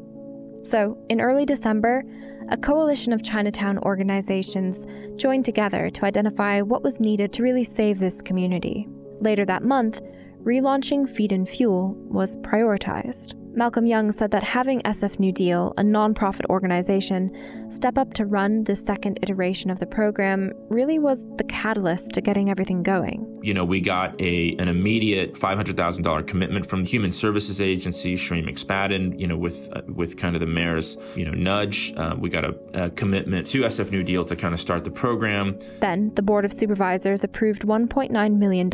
So, 0.63 0.97
in 1.11 1.21
early 1.21 1.45
December, 1.45 2.05
a 2.51 2.57
coalition 2.57 3.13
of 3.13 3.23
Chinatown 3.23 3.79
organizations 3.81 4.87
joined 5.17 5.45
together 5.45 5.91
to 5.91 6.05
identify 6.05 6.63
what 6.63 6.83
was 6.83 6.99
needed 6.99 7.33
to 7.35 7.43
really 7.43 7.65
save 7.65 7.99
this 7.99 8.23
community. 8.23 8.89
Later 9.21 9.45
that 9.45 9.63
month, 9.63 10.01
relaunching 10.43 11.09
Feed 11.09 11.33
and 11.33 11.49
Fuel 11.49 11.95
was 12.09 12.37
prioritized. 12.39 13.38
Malcolm 13.59 13.87
Yeung 13.87 14.15
said 14.15 14.31
that 14.31 14.45
having 14.45 14.81
SF 14.83 15.19
New 15.19 15.33
Deal, 15.33 15.75
a 15.77 15.83
nonprofit 15.83 16.47
organization, 16.49 17.35
step 17.69 17.99
up 17.99 18.15
to 18.15 18.25
run 18.25 18.63
the 18.63 18.77
second 18.77 19.19
iteration 19.21 19.69
of 19.69 19.81
the 19.81 19.87
program 19.87 20.53
really 20.71 21.01
was 21.01 21.27
the 21.39 21.45
catalyst 21.45 22.13
to 22.13 22.21
getting 22.21 22.51
everything 22.51 22.85
going. 22.85 23.27
You 23.43 23.55
know, 23.55 23.65
we 23.65 23.81
got 23.81 24.15
a 24.21 24.55
an 24.59 24.69
immediate 24.69 25.35
$500,000 25.35 26.27
commitment 26.29 26.67
from 26.67 26.85
the 26.85 26.89
Human 26.89 27.13
Services 27.13 27.61
Agency, 27.61 28.15
Shireen 28.15 28.49
McSpadden, 28.49 29.19
you 29.19 29.27
know, 29.27 29.37
with 29.37 29.69
uh, 29.73 29.83
with 29.89 30.17
kind 30.17 30.37
of 30.37 30.41
the 30.41 30.47
mayor's, 30.47 30.97
you 31.17 31.25
know, 31.25 31.33
nudge. 31.33 31.93
Uh, 31.97 32.15
we 32.17 32.29
got 32.29 32.45
a, 32.45 32.55
a 32.75 32.91
commitment 32.91 33.45
to 33.47 33.63
SF 33.63 33.91
New 33.91 34.05
Deal 34.05 34.25
to 34.25 34.37
kind 34.37 34.55
of 34.55 34.61
start 34.61 34.85
the 34.85 34.93
program. 34.93 35.59
Then 35.81 36.15
the 36.15 36.23
Board 36.23 36.45
of 36.45 36.53
Supervisors 36.53 37.25
approved 37.25 37.63
$1.9 37.63 38.37
million 38.37 38.69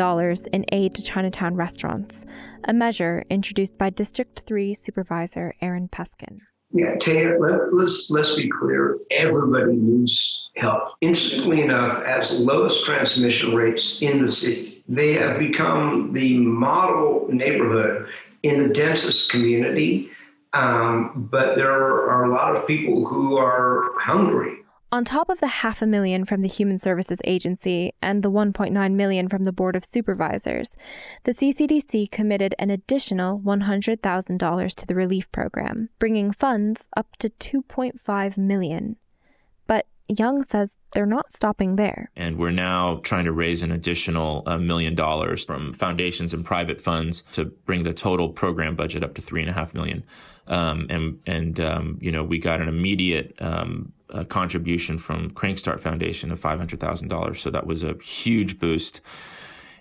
in 0.53 0.65
aid 0.73 0.95
to 0.95 1.03
Chinatown 1.03 1.55
restaurants, 1.55 2.27
a 2.65 2.75
measure 2.75 3.25
introduced 3.31 3.79
by 3.79 3.89
District 3.89 4.41
3 4.41 4.74
Supervisor 4.75 5.55
Aaron 5.61 5.89
Peskin. 5.89 6.39
Yeah, 6.73 6.97
Taya, 6.97 7.39
let, 7.39 7.73
let's, 7.73 8.11
let's 8.11 8.35
be 8.35 8.49
clear. 8.49 8.99
Everybody 9.13 9.77
needs 9.77 10.51
help. 10.57 10.89
Interestingly 11.01 11.63
enough, 11.63 12.03
as 12.03 12.41
lowest 12.41 12.85
transmission 12.85 13.55
rates 13.55 14.03
in 14.03 14.21
the 14.21 14.29
city, 14.29 14.83
they 14.89 15.13
have 15.13 15.39
become 15.39 16.13
the 16.13 16.39
model 16.39 17.29
neighborhood 17.31 18.09
in 18.43 18.61
the 18.61 18.75
densest 18.75 19.31
community. 19.31 20.11
Um, 20.53 21.29
but 21.31 21.57
there 21.57 21.71
are 21.73 22.25
a 22.25 22.31
lot 22.31 22.57
of 22.57 22.67
people 22.67 23.07
who 23.07 23.37
are 23.37 23.93
hungry 23.99 24.64
on 24.95 25.05
top 25.05 25.29
of 25.29 25.41
the 25.41 25.49
half 25.49 25.83
a 25.83 25.89
million 25.89 26.25
from 26.25 26.41
the 26.41 26.47
Human 26.47 26.79
Services 26.79 27.21
Agency 27.25 27.93
and 28.01 28.23
the 28.23 28.31
1.9 28.31 28.93
million 28.93 29.29
from 29.29 29.43
the 29.43 29.51
Board 29.51 29.75
of 29.75 29.85
Supervisors, 29.85 30.77
the 31.25 31.33
CCDC 31.33 32.13
committed 32.13 32.55
an 32.61 32.71
additional 32.71 33.41
$100,000 33.41 34.75
to 34.77 34.87
the 34.87 34.95
relief 34.95 35.33
program, 35.33 35.89
bringing 35.99 36.31
funds 36.31 36.89
up 36.97 37.09
to 37.17 37.29
2.5 37.29 38.39
million. 38.39 38.95
Yeung 40.11 40.45
says 40.45 40.77
they're 40.93 41.07
not 41.07 41.33
stopping 41.33 41.77
there. 41.77 42.11
And 42.15 42.37
we're 42.37 42.51
now 42.51 43.01
trying 43.03 43.25
to 43.25 43.33
raise 43.33 43.63
an 43.63 43.73
additional 43.73 44.43
uh, 44.47 44.59
million 44.59 44.95
dollars 44.95 45.45
from 45.45 45.73
foundations 45.73 46.35
and 46.35 46.45
private 46.45 46.81
funds 46.81 47.23
to 47.33 47.47
bring 47.47 47.85
the 47.85 47.95
total 47.95 48.29
program 48.29 48.77
budget 48.77 49.03
up 49.03 49.15
to 49.15 49.23
three 49.23 49.41
and 49.41 49.51
a 49.51 49.55
half 49.55 49.73
million. 49.73 50.05
Um, 50.47 50.87
and 50.91 51.21
and 51.27 51.59
um, 51.59 51.99
you 52.03 52.13
know 52.13 52.23
we 52.23 52.39
got 52.39 52.61
an 52.61 52.69
immediate 52.69 53.35
um, 53.41 53.93
contribution 54.29 54.99
from 54.99 55.31
Crankstart 55.31 55.81
Foundation 55.81 56.31
of 56.31 56.39
five 56.39 56.59
hundred 56.59 56.81
thousand 56.81 57.09
dollars. 57.09 57.41
So 57.41 57.51
that 57.51 57.67
was 57.67 57.83
a 57.83 57.95
huge 57.95 58.59
boost. 58.59 59.01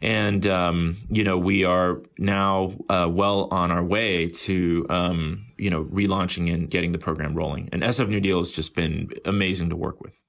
And 0.03 0.45
um, 0.45 0.97
you 1.09 1.23
know 1.23 1.37
we 1.37 1.63
are 1.63 2.01
now 2.17 2.73
uh, 2.89 3.07
well 3.09 3.47
on 3.51 3.71
our 3.71 3.83
way 3.83 4.27
to 4.27 4.85
um, 4.89 5.45
you 5.57 5.69
know 5.69 5.85
relaunching 5.85 6.53
and 6.53 6.69
getting 6.69 6.91
the 6.91 6.99
program 6.99 7.33
rolling. 7.33 7.69
And 7.71 7.81
SF 7.81 8.09
New 8.09 8.19
Deal 8.19 8.37
has 8.37 8.51
just 8.51 8.75
been 8.75 9.09
amazing 9.25 9.69
to 9.69 9.75
work 9.75 10.01
with. 10.01 10.19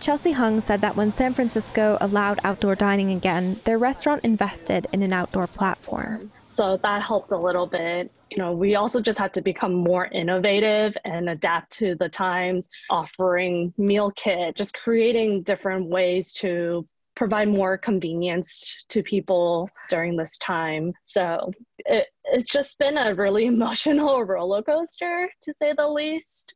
Chelsea 0.00 0.32
Hung 0.32 0.60
said 0.60 0.80
that 0.80 0.96
when 0.96 1.10
San 1.10 1.34
Francisco 1.34 1.98
allowed 2.00 2.40
outdoor 2.42 2.74
dining 2.74 3.10
again, 3.10 3.60
their 3.64 3.78
restaurant 3.78 4.24
invested 4.24 4.86
in 4.92 5.02
an 5.02 5.12
outdoor 5.12 5.46
platform. 5.46 6.32
So 6.48 6.78
that 6.78 7.02
helped 7.02 7.30
a 7.32 7.36
little 7.36 7.66
bit 7.66 8.10
you 8.30 8.38
know, 8.38 8.52
we 8.52 8.76
also 8.76 9.00
just 9.00 9.18
had 9.18 9.34
to 9.34 9.42
become 9.42 9.74
more 9.74 10.06
innovative 10.06 10.96
and 11.04 11.28
adapt 11.28 11.72
to 11.72 11.96
the 11.96 12.08
times, 12.08 12.70
offering 12.88 13.74
meal 13.76 14.12
kit, 14.12 14.54
just 14.54 14.74
creating 14.74 15.42
different 15.42 15.86
ways 15.86 16.32
to 16.34 16.86
provide 17.14 17.48
more 17.48 17.76
convenience 17.76 18.84
to 18.88 19.02
people 19.02 19.68
during 19.88 20.16
this 20.16 20.38
time. 20.38 20.92
So 21.02 21.52
it, 21.78 22.06
it's 22.24 22.48
just 22.48 22.78
been 22.78 22.96
a 22.96 23.14
really 23.14 23.46
emotional 23.54 24.24
roller 24.24 24.62
coaster, 24.62 25.30
to 25.42 25.54
say 25.54 25.72
the 25.72 25.88
least. 25.88 26.54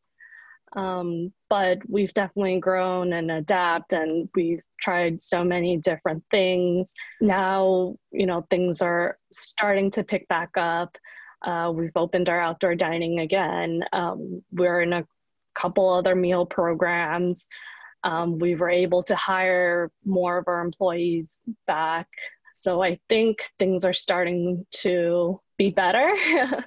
Um, 0.77 1.33
but 1.49 1.79
we've 1.88 2.12
definitely 2.14 2.59
grown 2.59 3.12
and 3.12 3.31
adapt 3.31 3.93
and 3.93 4.29
we've 4.35 4.62
tried 4.81 5.21
so 5.21 5.45
many 5.45 5.77
different 5.77 6.25
things 6.33 6.93
now 7.21 7.95
you 8.11 8.27
know 8.27 8.45
things 8.51 8.83
are 8.83 9.17
starting 9.33 9.88
to 9.93 10.03
pick 10.03 10.27
back 10.27 10.51
up 10.57 10.99
uh, 11.45 11.71
we've 11.75 11.97
opened 11.97 12.29
our 12.29 12.40
outdoor 12.40 12.75
dining 12.75 13.21
again. 13.21 13.85
Um, 13.93 14.43
we're 14.53 14.81
in 14.81 14.93
a 14.93 15.07
couple 15.55 15.88
other 15.88 16.14
meal 16.14 16.47
programs. 16.47 17.47
Um, 18.05 18.38
we 18.38 18.55
were 18.55 18.71
able 18.71 19.03
to 19.05 19.17
hire 19.17 19.90
more 20.05 20.38
of 20.38 20.47
our 20.47 20.61
employees 20.61 21.43
back. 21.67 22.07
So 22.53 22.83
I 22.83 22.99
think 23.09 23.51
things 23.59 23.85
are 23.85 23.93
starting 23.93 24.64
to 24.83 25.38
be 25.59 25.71
better, 25.71 26.14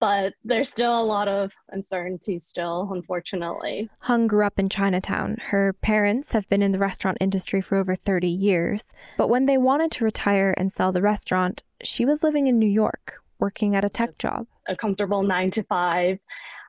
but 0.00 0.34
there's 0.44 0.70
still 0.70 1.00
a 1.00 1.04
lot 1.04 1.28
of 1.28 1.52
uncertainty 1.70 2.38
still, 2.38 2.88
unfortunately. 2.92 3.88
Hung 4.00 4.26
grew 4.26 4.44
up 4.44 4.58
in 4.58 4.68
Chinatown. 4.68 5.36
Her 5.40 5.72
parents 5.72 6.32
have 6.32 6.48
been 6.48 6.62
in 6.62 6.72
the 6.72 6.78
restaurant 6.78 7.18
industry 7.20 7.60
for 7.60 7.76
over 7.76 7.94
30 7.94 8.28
years. 8.28 8.92
But 9.16 9.28
when 9.28 9.46
they 9.46 9.58
wanted 9.58 9.90
to 9.92 10.04
retire 10.04 10.54
and 10.56 10.72
sell 10.72 10.90
the 10.90 11.02
restaurant, 11.02 11.62
she 11.82 12.04
was 12.04 12.22
living 12.22 12.46
in 12.46 12.58
New 12.58 12.66
York, 12.66 13.22
working 13.38 13.76
at 13.76 13.84
a 13.84 13.88
tech 13.88 14.18
job. 14.18 14.46
A 14.68 14.74
comfortable 14.74 15.22
nine 15.22 15.50
to 15.50 15.62
five. 15.62 16.18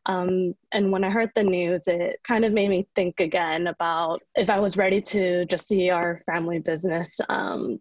Um, 0.08 0.56
and 0.72 0.91
when 0.91 1.04
I 1.04 1.10
heard 1.10 1.32
the 1.36 1.43
news, 1.43 1.88
it 1.88 2.20
kind 2.24 2.46
of 2.46 2.54
made 2.54 2.70
me 2.70 2.88
think 2.96 3.20
again 3.20 3.67
about 3.67 4.22
if 4.36 4.50
I 4.50 4.60
was 4.60 4.78
ready 4.78 5.02
to 5.02 5.46
just 5.46 5.67
see 5.67 5.89
our 5.89 6.22
family 6.26 6.60
business, 6.60 7.20
um, 7.28 7.80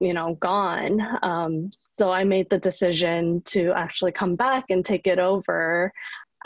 you 0.00 0.14
know, 0.14 0.34
gone. 0.40 1.00
Um, 1.22 1.70
so 1.72 2.10
I 2.10 2.24
made 2.24 2.48
the 2.48 2.58
decision 2.58 3.42
to 3.46 3.72
actually 3.72 4.12
come 4.12 4.36
back 4.36 4.64
and 4.70 4.84
take 4.84 5.06
it 5.06 5.18
over. 5.18 5.92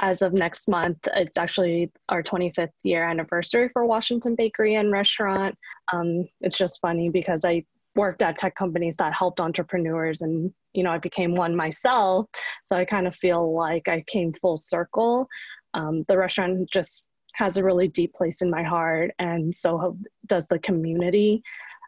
As 0.01 0.23
of 0.23 0.33
next 0.33 0.67
month, 0.67 1.07
it's 1.15 1.37
actually 1.37 1.93
our 2.09 2.23
25th 2.23 2.69
year 2.83 3.05
anniversary 3.05 3.69
for 3.73 3.87
Washington 3.87 4.35
Bakery 4.35 4.77
and 4.77 4.91
Restaurant. 4.91 5.57
Um, 5.93 6.27
it's 6.41 6.57
just 6.57 6.81
funny 6.81 7.09
because 7.09 7.45
I 7.45 7.63
worked 7.97 8.23
at 8.23 8.39
tech 8.39 8.55
companies 8.55 8.97
that 8.97 9.13
helped 9.13 9.41
entrepreneurs 9.41 10.21
and 10.21 10.53
you 10.73 10.83
know 10.83 10.91
i 10.91 10.99
became 10.99 11.35
one 11.35 11.55
myself. 11.57 12.27
So 12.65 12.77
i 12.77 12.85
kind 12.85 13.07
of 13.07 13.15
feel 13.15 13.55
like 13.55 13.89
i 13.89 14.03
came 14.07 14.33
full 14.33 14.57
circle. 14.57 15.29
Um, 15.75 16.05
the 16.09 16.17
restaurant 16.17 16.71
just 16.73 17.11
has 17.35 17.57
a 17.57 17.65
really 17.65 17.89
deep 17.89 18.13
place 18.13 18.43
in 18.43 18.51
my 18.51 18.63
heart 18.63 19.13
and 19.19 19.55
so 19.55 19.97
does 20.27 20.47
the 20.47 20.59
community. 20.59 21.43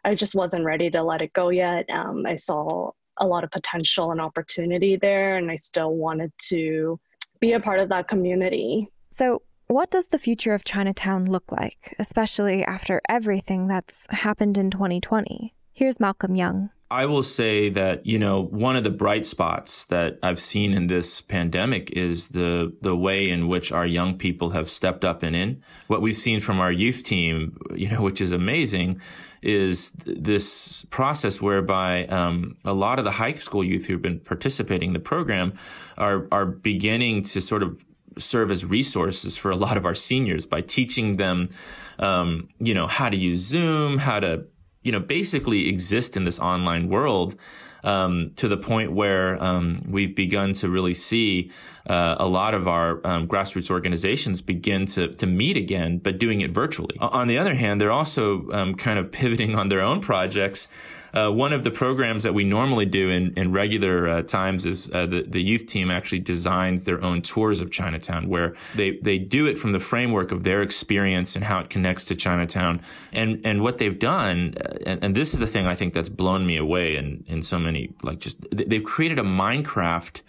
I 0.05 0.15
just 0.15 0.35
wasn't 0.35 0.65
ready 0.65 0.89
to 0.89 1.03
let 1.03 1.21
it 1.21 1.33
go 1.33 1.49
yet. 1.49 1.89
Um, 1.89 2.25
i 2.25 2.35
saw 2.35 2.91
a 3.19 3.27
lot 3.27 3.43
of 3.43 3.51
potential 3.51 4.11
and 4.11 4.19
opportunity 4.19 4.95
there 4.95 5.37
and 5.37 5.51
i 5.51 5.55
still 5.55 5.95
wanted 5.95 6.31
to 6.49 6.99
be 7.39 7.53
a 7.53 7.59
part 7.59 7.79
of 7.79 7.89
that 7.89 8.07
community. 8.07 8.87
So 9.09 9.41
What 9.67 9.89
does 9.91 10.07
the 10.07 10.19
future 10.19 10.53
of 10.53 10.63
Chinatown 10.63 11.25
look 11.25 11.51
like, 11.51 11.95
especially 11.97 12.63
after 12.63 13.01
everything 13.09 13.67
that's 13.67 14.05
happened 14.09 14.57
in 14.57 14.69
2020? 14.69 15.53
Here's 15.73 15.99
Malcolm 15.99 16.35
Yeung. 16.35 16.69
I 16.91 17.07
will 17.07 17.23
say 17.23 17.69
that 17.69 18.05
you 18.05 18.19
know 18.19 18.43
one 18.43 18.75
of 18.75 18.83
the 18.83 18.91
bright 18.91 19.25
spots 19.25 19.85
that 19.85 20.19
I've 20.21 20.39
seen 20.39 20.73
in 20.73 20.85
this 20.85 21.21
pandemic 21.21 21.89
is 21.91 22.27
the 22.27 22.71
the 22.81 22.95
way 22.95 23.31
in 23.31 23.47
which 23.47 23.71
our 23.71 23.85
young 23.85 24.15
people 24.15 24.51
have 24.51 24.69
stepped 24.69 25.03
up 25.03 25.23
and 25.23 25.35
in. 25.35 25.63
What 25.87 26.03
we've 26.03 26.15
seen 26.15 26.39
from 26.39 26.59
our 26.59 26.71
youth 26.71 27.03
team, 27.03 27.57
you 27.73 27.89
know, 27.89 28.01
which 28.03 28.21
is 28.21 28.31
amazing, 28.31 29.01
is 29.41 29.89
this 30.05 30.85
process 30.91 31.41
whereby 31.41 32.05
um, 32.05 32.57
a 32.63 32.73
lot 32.73 32.99
of 32.99 33.05
the 33.05 33.11
high 33.11 33.33
school 33.33 33.63
youth 33.63 33.87
who've 33.87 34.01
been 34.01 34.19
participating 34.19 34.89
in 34.89 34.93
the 34.93 34.99
program 34.99 35.53
are 35.97 36.27
are 36.31 36.45
beginning 36.45 37.23
to 37.23 37.41
sort 37.41 37.63
of 37.63 37.83
serve 38.19 38.51
as 38.51 38.63
resources 38.63 39.35
for 39.35 39.49
a 39.49 39.55
lot 39.55 39.77
of 39.77 39.85
our 39.87 39.95
seniors 39.95 40.45
by 40.45 40.61
teaching 40.61 41.13
them, 41.13 41.49
um, 41.97 42.49
you 42.59 42.75
know, 42.75 42.85
how 42.85 43.09
to 43.09 43.17
use 43.17 43.39
Zoom, 43.39 43.97
how 43.97 44.19
to 44.19 44.45
you 44.83 44.91
know, 44.91 44.99
basically 44.99 45.67
exist 45.69 46.15
in 46.15 46.23
this 46.23 46.39
online 46.39 46.89
world 46.89 47.35
um, 47.83 48.31
to 48.37 48.47
the 48.47 48.57
point 48.57 48.93
where 48.93 49.41
um, 49.43 49.81
we've 49.87 50.15
begun 50.15 50.53
to 50.53 50.69
really 50.69 50.93
see 50.93 51.51
uh, 51.87 52.15
a 52.17 52.25
lot 52.25 52.53
of 52.53 52.67
our 52.67 53.05
um, 53.05 53.27
grassroots 53.27 53.69
organizations 53.69 54.41
begin 54.41 54.85
to, 54.85 55.09
to 55.15 55.27
meet 55.27 55.57
again, 55.57 55.97
but 55.97 56.17
doing 56.17 56.41
it 56.41 56.51
virtually. 56.51 56.95
On 56.99 57.27
the 57.27 57.37
other 57.37 57.55
hand, 57.55 57.81
they're 57.81 57.91
also 57.91 58.49
um, 58.51 58.75
kind 58.75 58.97
of 58.97 59.11
pivoting 59.11 59.55
on 59.55 59.67
their 59.67 59.81
own 59.81 59.99
projects 59.99 60.67
uh, 61.13 61.29
one 61.29 61.53
of 61.53 61.63
the 61.63 61.71
programs 61.71 62.23
that 62.23 62.33
we 62.33 62.43
normally 62.43 62.85
do 62.85 63.09
in, 63.09 63.33
in 63.33 63.51
regular 63.51 64.07
uh, 64.07 64.21
times 64.23 64.65
is 64.65 64.89
uh, 64.93 65.05
the, 65.05 65.21
the 65.21 65.41
youth 65.41 65.65
team 65.67 65.91
actually 65.91 66.19
designs 66.19 66.85
their 66.85 67.03
own 67.03 67.21
tours 67.21 67.61
of 67.61 67.69
Chinatown, 67.69 68.27
where 68.27 68.55
they, 68.75 68.97
they 69.03 69.17
do 69.17 69.45
it 69.45 69.57
from 69.57 69.73
the 69.73 69.79
framework 69.79 70.31
of 70.31 70.43
their 70.43 70.61
experience 70.61 71.35
and 71.35 71.45
how 71.45 71.59
it 71.59 71.69
connects 71.69 72.03
to 72.05 72.15
Chinatown. 72.15 72.81
And, 73.11 73.39
and 73.45 73.61
what 73.61 73.77
they've 73.77 73.97
done, 73.97 74.55
uh, 74.59 74.75
and, 74.87 75.03
and 75.03 75.15
this 75.15 75.33
is 75.33 75.39
the 75.39 75.47
thing 75.47 75.67
I 75.67 75.75
think 75.75 75.93
that's 75.93 76.09
blown 76.09 76.45
me 76.45 76.57
away 76.57 76.95
in, 76.95 77.23
in 77.27 77.43
so 77.43 77.59
many, 77.59 77.93
like 78.01 78.19
just, 78.19 78.37
they've 78.51 78.83
created 78.83 79.19
a 79.19 79.23
Minecraft 79.23 80.21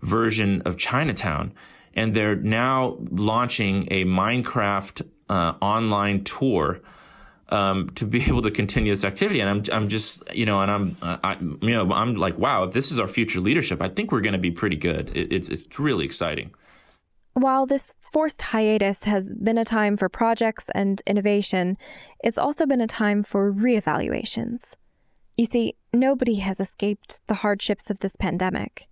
version 0.00 0.62
of 0.62 0.76
Chinatown. 0.78 1.52
And 1.94 2.14
they're 2.14 2.36
now 2.36 2.96
launching 3.10 3.86
a 3.90 4.06
Minecraft 4.06 5.06
uh, 5.28 5.54
online 5.60 6.24
tour 6.24 6.80
um, 7.52 7.90
to 7.90 8.06
be 8.06 8.22
able 8.26 8.42
to 8.42 8.50
continue 8.50 8.92
this 8.92 9.04
activity. 9.04 9.40
And 9.40 9.48
I'm, 9.48 9.62
I'm 9.72 9.88
just, 9.88 10.22
you 10.34 10.46
know, 10.46 10.60
and 10.60 10.70
I'm, 10.70 10.96
I, 11.02 11.36
you 11.40 11.70
know, 11.70 11.92
I'm 11.92 12.16
like, 12.16 12.38
wow, 12.38 12.64
if 12.64 12.72
this 12.72 12.90
is 12.90 12.98
our 12.98 13.08
future 13.08 13.40
leadership, 13.40 13.80
I 13.80 13.88
think 13.88 14.10
we're 14.10 14.22
going 14.22 14.32
to 14.32 14.38
be 14.38 14.50
pretty 14.50 14.76
good. 14.76 15.14
It, 15.14 15.32
it's, 15.32 15.48
it's 15.48 15.78
really 15.78 16.04
exciting. 16.04 16.52
While 17.34 17.64
this 17.66 17.94
forced 18.00 18.42
hiatus 18.42 19.04
has 19.04 19.34
been 19.34 19.56
a 19.56 19.64
time 19.64 19.96
for 19.96 20.08
projects 20.08 20.68
and 20.74 21.00
innovation, 21.06 21.78
it's 22.22 22.36
also 22.36 22.66
been 22.66 22.80
a 22.80 22.86
time 22.86 23.22
for 23.22 23.52
reevaluations. 23.52 24.74
You 25.36 25.46
see, 25.46 25.76
nobody 25.94 26.36
has 26.36 26.60
escaped 26.60 27.26
the 27.28 27.36
hardships 27.36 27.88
of 27.88 28.00
this 28.00 28.16
pandemic. 28.16 28.86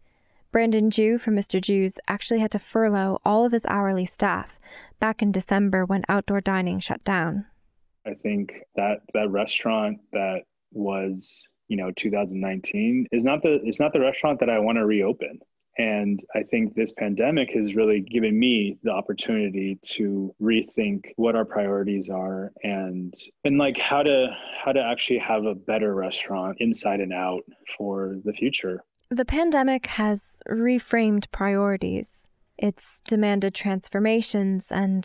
Brandon 0.53 0.91
Jew 0.91 1.19
from 1.19 1.37
Mr. 1.37 1.61
Jiu's 1.61 1.99
actually 2.09 2.41
had 2.41 2.51
to 2.53 2.59
furlough 2.59 3.21
all 3.25 3.45
of 3.45 3.53
his 3.53 3.67
hourly 3.67 4.07
staff 4.07 4.59
back 4.99 5.23
in 5.23 5.33
December 5.33 5.85
when 5.85 6.03
outdoor 6.09 6.41
dining 6.41 6.81
shut 6.81 7.05
down. 7.05 7.45
I 8.11 8.15
think 8.15 8.61
that 8.77 9.01
that 9.15 9.31
restaurant 9.31 9.99
that 10.13 10.41
was, 10.73 11.43
you 11.69 11.77
know, 11.77 11.91
2019 11.93 13.07
is 13.13 13.25
not 13.25 13.43
the 13.43 13.61
it's 13.65 13.81
not 13.81 13.93
the 13.93 14.01
restaurant 14.01 14.41
that 14.41 14.51
I 14.51 14.59
want 14.59 14.77
to 14.79 14.87
reopen. 14.87 15.39
And 15.79 16.23
I 16.35 16.43
think 16.43 16.75
this 16.75 16.93
pandemic 16.93 17.51
has 17.55 17.75
really 17.75 18.01
given 18.01 18.39
me 18.39 18.77
the 18.83 18.91
opportunity 18.91 19.79
to 19.95 20.35
rethink 20.43 21.07
what 21.17 21.37
our 21.37 21.45
priorities 21.45 22.11
are 22.11 22.53
and 22.63 23.15
and 23.45 23.57
like 23.57 23.79
how 23.79 24.03
to 24.03 24.37
how 24.63 24.73
to 24.73 24.83
actually 24.83 25.19
have 25.19 25.45
a 25.45 25.55
better 25.55 25.95
restaurant 25.95 26.57
inside 26.61 27.01
and 27.01 27.13
out 27.13 27.43
for 27.79 28.17
the 28.25 28.33
future. 28.33 28.83
The 29.11 29.25
pandemic 29.25 29.87
has 29.87 30.41
reframed 30.49 31.31
priorities. 31.33 32.29
It's 32.59 33.01
demanded 33.07 33.55
transformations 33.55 34.71
and 34.71 35.05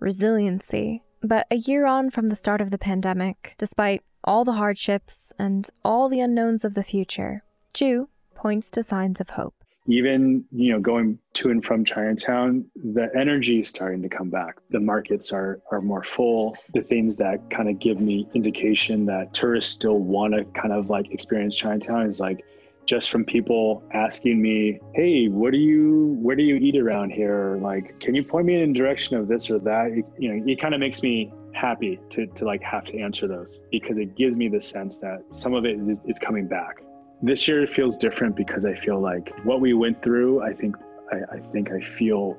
resiliency. 0.00 1.02
But 1.22 1.46
a 1.50 1.56
year 1.56 1.86
on 1.86 2.10
from 2.10 2.28
the 2.28 2.36
start 2.36 2.60
of 2.60 2.70
the 2.70 2.78
pandemic, 2.78 3.54
despite 3.58 4.02
all 4.24 4.44
the 4.44 4.52
hardships 4.52 5.32
and 5.38 5.68
all 5.84 6.08
the 6.08 6.20
unknowns 6.20 6.64
of 6.64 6.74
the 6.74 6.82
future, 6.82 7.42
Jew 7.74 8.08
points 8.34 8.70
to 8.72 8.82
signs 8.82 9.20
of 9.20 9.30
hope. 9.30 9.54
Even, 9.86 10.44
you 10.52 10.72
know, 10.72 10.78
going 10.78 11.18
to 11.34 11.50
and 11.50 11.64
from 11.64 11.84
Chinatown, 11.84 12.64
the 12.76 13.08
energy 13.18 13.60
is 13.60 13.68
starting 13.68 14.02
to 14.02 14.08
come 14.08 14.30
back. 14.30 14.56
The 14.70 14.80
markets 14.80 15.32
are 15.32 15.60
are 15.70 15.80
more 15.80 16.04
full. 16.04 16.56
The 16.74 16.82
things 16.82 17.16
that 17.16 17.50
kind 17.50 17.68
of 17.68 17.78
give 17.78 18.00
me 18.00 18.28
indication 18.34 19.06
that 19.06 19.32
tourists 19.32 19.72
still 19.72 19.98
want 19.98 20.34
to 20.34 20.44
kind 20.58 20.72
of 20.72 20.90
like 20.90 21.10
experience 21.10 21.56
Chinatown 21.56 22.06
is 22.06 22.20
like 22.20 22.44
just 22.90 23.08
from 23.08 23.24
people 23.24 23.84
asking 23.92 24.42
me, 24.42 24.80
"Hey, 24.96 25.28
what 25.28 25.52
do 25.52 25.58
you 25.58 26.18
where 26.20 26.34
do 26.34 26.42
you 26.42 26.56
eat 26.56 26.76
around 26.76 27.10
here?" 27.10 27.56
like, 27.62 28.00
"Can 28.00 28.16
you 28.16 28.24
point 28.24 28.46
me 28.46 28.60
in 28.60 28.72
the 28.72 28.78
direction 28.78 29.16
of 29.16 29.28
this 29.28 29.48
or 29.48 29.60
that?" 29.60 29.92
It, 29.92 30.04
you 30.18 30.28
know, 30.28 30.44
it 30.44 30.60
kind 30.60 30.74
of 30.74 30.80
makes 30.80 31.00
me 31.00 31.32
happy 31.52 32.00
to 32.10 32.26
to 32.26 32.44
like 32.44 32.62
have 32.62 32.84
to 32.86 32.98
answer 32.98 33.28
those 33.28 33.60
because 33.70 33.98
it 33.98 34.16
gives 34.16 34.36
me 34.36 34.48
the 34.48 34.60
sense 34.60 34.98
that 34.98 35.18
some 35.30 35.54
of 35.54 35.64
it 35.64 35.78
is, 35.78 36.00
is 36.04 36.18
coming 36.18 36.48
back. 36.48 36.82
This 37.22 37.46
year 37.46 37.64
feels 37.68 37.96
different 37.96 38.34
because 38.34 38.64
I 38.66 38.74
feel 38.74 38.98
like 38.98 39.26
what 39.44 39.60
we 39.60 39.72
went 39.72 40.02
through. 40.02 40.42
I 40.42 40.52
think 40.52 40.74
I, 41.12 41.18
I 41.36 41.38
think 41.52 41.70
I 41.70 41.80
feel 41.98 42.36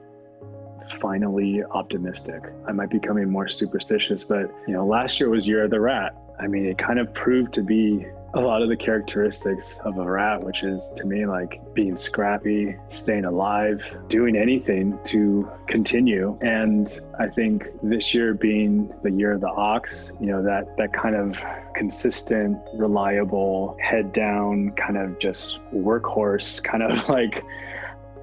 finally 0.99 1.63
optimistic. 1.63 2.41
I 2.67 2.73
might 2.73 2.89
be 2.89 2.99
becoming 2.99 3.29
more 3.29 3.47
superstitious, 3.47 4.25
but 4.25 4.51
you 4.67 4.73
know, 4.73 4.85
last 4.85 5.17
year 5.17 5.29
was 5.29 5.47
year 5.47 5.63
of 5.63 5.71
the 5.71 5.79
rat. 5.79 6.11
I 6.41 6.47
mean, 6.47 6.65
it 6.65 6.77
kind 6.79 6.97
of 6.97 7.13
proved 7.13 7.53
to 7.53 7.61
be 7.61 8.07
a 8.33 8.39
lot 8.39 8.63
of 8.63 8.69
the 8.69 8.77
characteristics 8.77 9.77
of 9.83 9.97
a 9.97 10.09
rat, 10.09 10.41
which 10.41 10.63
is 10.63 10.91
to 10.95 11.05
me 11.05 11.25
like 11.25 11.61
being 11.75 11.95
scrappy, 11.95 12.77
staying 12.89 13.25
alive, 13.25 13.83
doing 14.07 14.35
anything 14.35 14.97
to 15.05 15.49
continue. 15.67 16.37
And 16.41 16.91
I 17.19 17.27
think 17.27 17.67
this 17.83 18.13
year 18.13 18.33
being 18.33 18.91
the 19.03 19.11
year 19.11 19.33
of 19.33 19.41
the 19.41 19.49
ox, 19.49 20.11
you 20.19 20.27
know, 20.27 20.41
that 20.43 20.75
that 20.77 20.93
kind 20.93 21.15
of 21.15 21.37
consistent, 21.75 22.57
reliable, 22.73 23.77
head 23.79 24.11
down, 24.11 24.71
kind 24.71 24.97
of 24.97 25.19
just 25.19 25.59
workhorse, 25.73 26.63
kind 26.63 26.83
of 26.83 27.07
like 27.09 27.43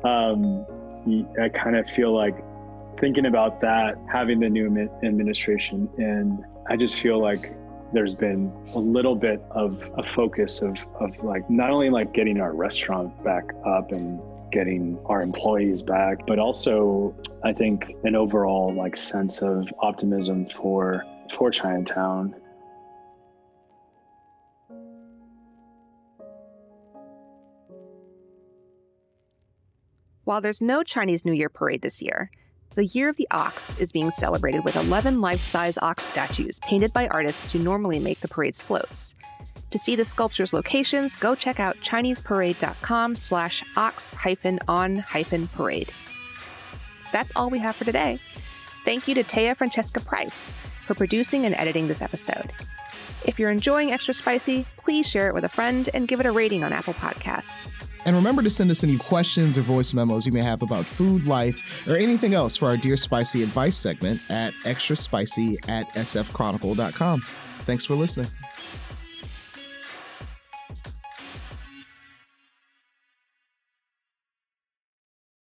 um 0.04 0.66
I 1.40 1.48
kind 1.50 1.76
of 1.76 1.88
feel 1.88 2.12
like 2.12 2.42
thinking 2.98 3.26
about 3.26 3.60
that, 3.60 3.96
having 4.10 4.40
the 4.40 4.48
new 4.48 4.90
administration 5.04 5.88
and 5.98 6.44
I 6.68 6.76
just 6.76 6.98
feel 7.00 7.20
like 7.20 7.54
there's 7.92 8.14
been 8.14 8.52
a 8.74 8.78
little 8.78 9.16
bit 9.16 9.42
of 9.50 9.90
a 9.96 10.02
focus 10.02 10.62
of, 10.62 10.76
of 11.00 11.22
like 11.22 11.48
not 11.48 11.70
only 11.70 11.90
like 11.90 12.12
getting 12.12 12.40
our 12.40 12.54
restaurant 12.54 13.22
back 13.24 13.52
up 13.64 13.92
and 13.92 14.20
getting 14.50 14.98
our 15.06 15.22
employees 15.22 15.82
back, 15.82 16.26
but 16.26 16.38
also 16.38 17.14
I 17.44 17.52
think 17.52 17.94
an 18.04 18.14
overall 18.14 18.74
like 18.74 18.96
sense 18.96 19.42
of 19.42 19.72
optimism 19.80 20.46
for 20.46 21.04
for 21.34 21.50
Chinatown. 21.50 22.34
While 30.24 30.42
there's 30.42 30.60
no 30.60 30.82
Chinese 30.82 31.24
New 31.24 31.32
Year 31.32 31.48
parade 31.48 31.80
this 31.80 32.02
year, 32.02 32.30
the 32.78 32.86
Year 32.86 33.08
of 33.08 33.16
the 33.16 33.26
Ox 33.32 33.74
is 33.78 33.90
being 33.90 34.08
celebrated 34.08 34.64
with 34.64 34.76
11 34.76 35.20
life 35.20 35.40
size 35.40 35.76
ox 35.82 36.04
statues 36.04 36.60
painted 36.60 36.92
by 36.92 37.08
artists 37.08 37.50
who 37.50 37.58
normally 37.58 37.98
make 37.98 38.20
the 38.20 38.28
parade's 38.28 38.62
floats. 38.62 39.16
To 39.72 39.78
see 39.80 39.96
the 39.96 40.04
sculptures' 40.04 40.52
locations, 40.52 41.16
go 41.16 41.34
check 41.34 41.58
out 41.58 41.76
ChineseParade.com 41.78 43.16
slash 43.16 43.64
ox 43.76 44.14
hyphen 44.14 44.60
on 44.68 44.98
hyphen 45.00 45.48
parade. 45.48 45.90
That's 47.10 47.32
all 47.34 47.50
we 47.50 47.58
have 47.58 47.74
for 47.74 47.84
today. 47.84 48.20
Thank 48.84 49.08
you 49.08 49.14
to 49.16 49.24
Taya 49.24 49.56
Francesca 49.56 49.98
Price 49.98 50.52
for 50.86 50.94
producing 50.94 51.46
and 51.46 51.56
editing 51.56 51.88
this 51.88 52.00
episode. 52.00 52.52
If 53.24 53.38
you're 53.38 53.50
enjoying 53.50 53.92
Extra 53.92 54.14
Spicy, 54.14 54.66
please 54.76 55.08
share 55.08 55.28
it 55.28 55.34
with 55.34 55.44
a 55.44 55.48
friend 55.48 55.88
and 55.92 56.08
give 56.08 56.20
it 56.20 56.26
a 56.26 56.32
rating 56.32 56.64
on 56.64 56.72
Apple 56.72 56.94
Podcasts. 56.94 57.76
And 58.04 58.16
remember 58.16 58.42
to 58.42 58.50
send 58.50 58.70
us 58.70 58.84
any 58.84 58.96
questions 58.96 59.58
or 59.58 59.62
voice 59.62 59.92
memos 59.92 60.24
you 60.24 60.32
may 60.32 60.40
have 60.40 60.62
about 60.62 60.86
food, 60.86 61.26
life, 61.26 61.86
or 61.86 61.96
anything 61.96 62.34
else 62.34 62.56
for 62.56 62.66
our 62.66 62.76
Dear 62.76 62.96
Spicy 62.96 63.42
advice 63.42 63.76
segment 63.76 64.20
at 64.30 64.54
extra 64.64 64.96
spicy 64.96 65.58
at 65.68 65.88
sfchronicle.com. 65.94 67.22
Thanks 67.66 67.84
for 67.84 67.94
listening. 67.94 68.30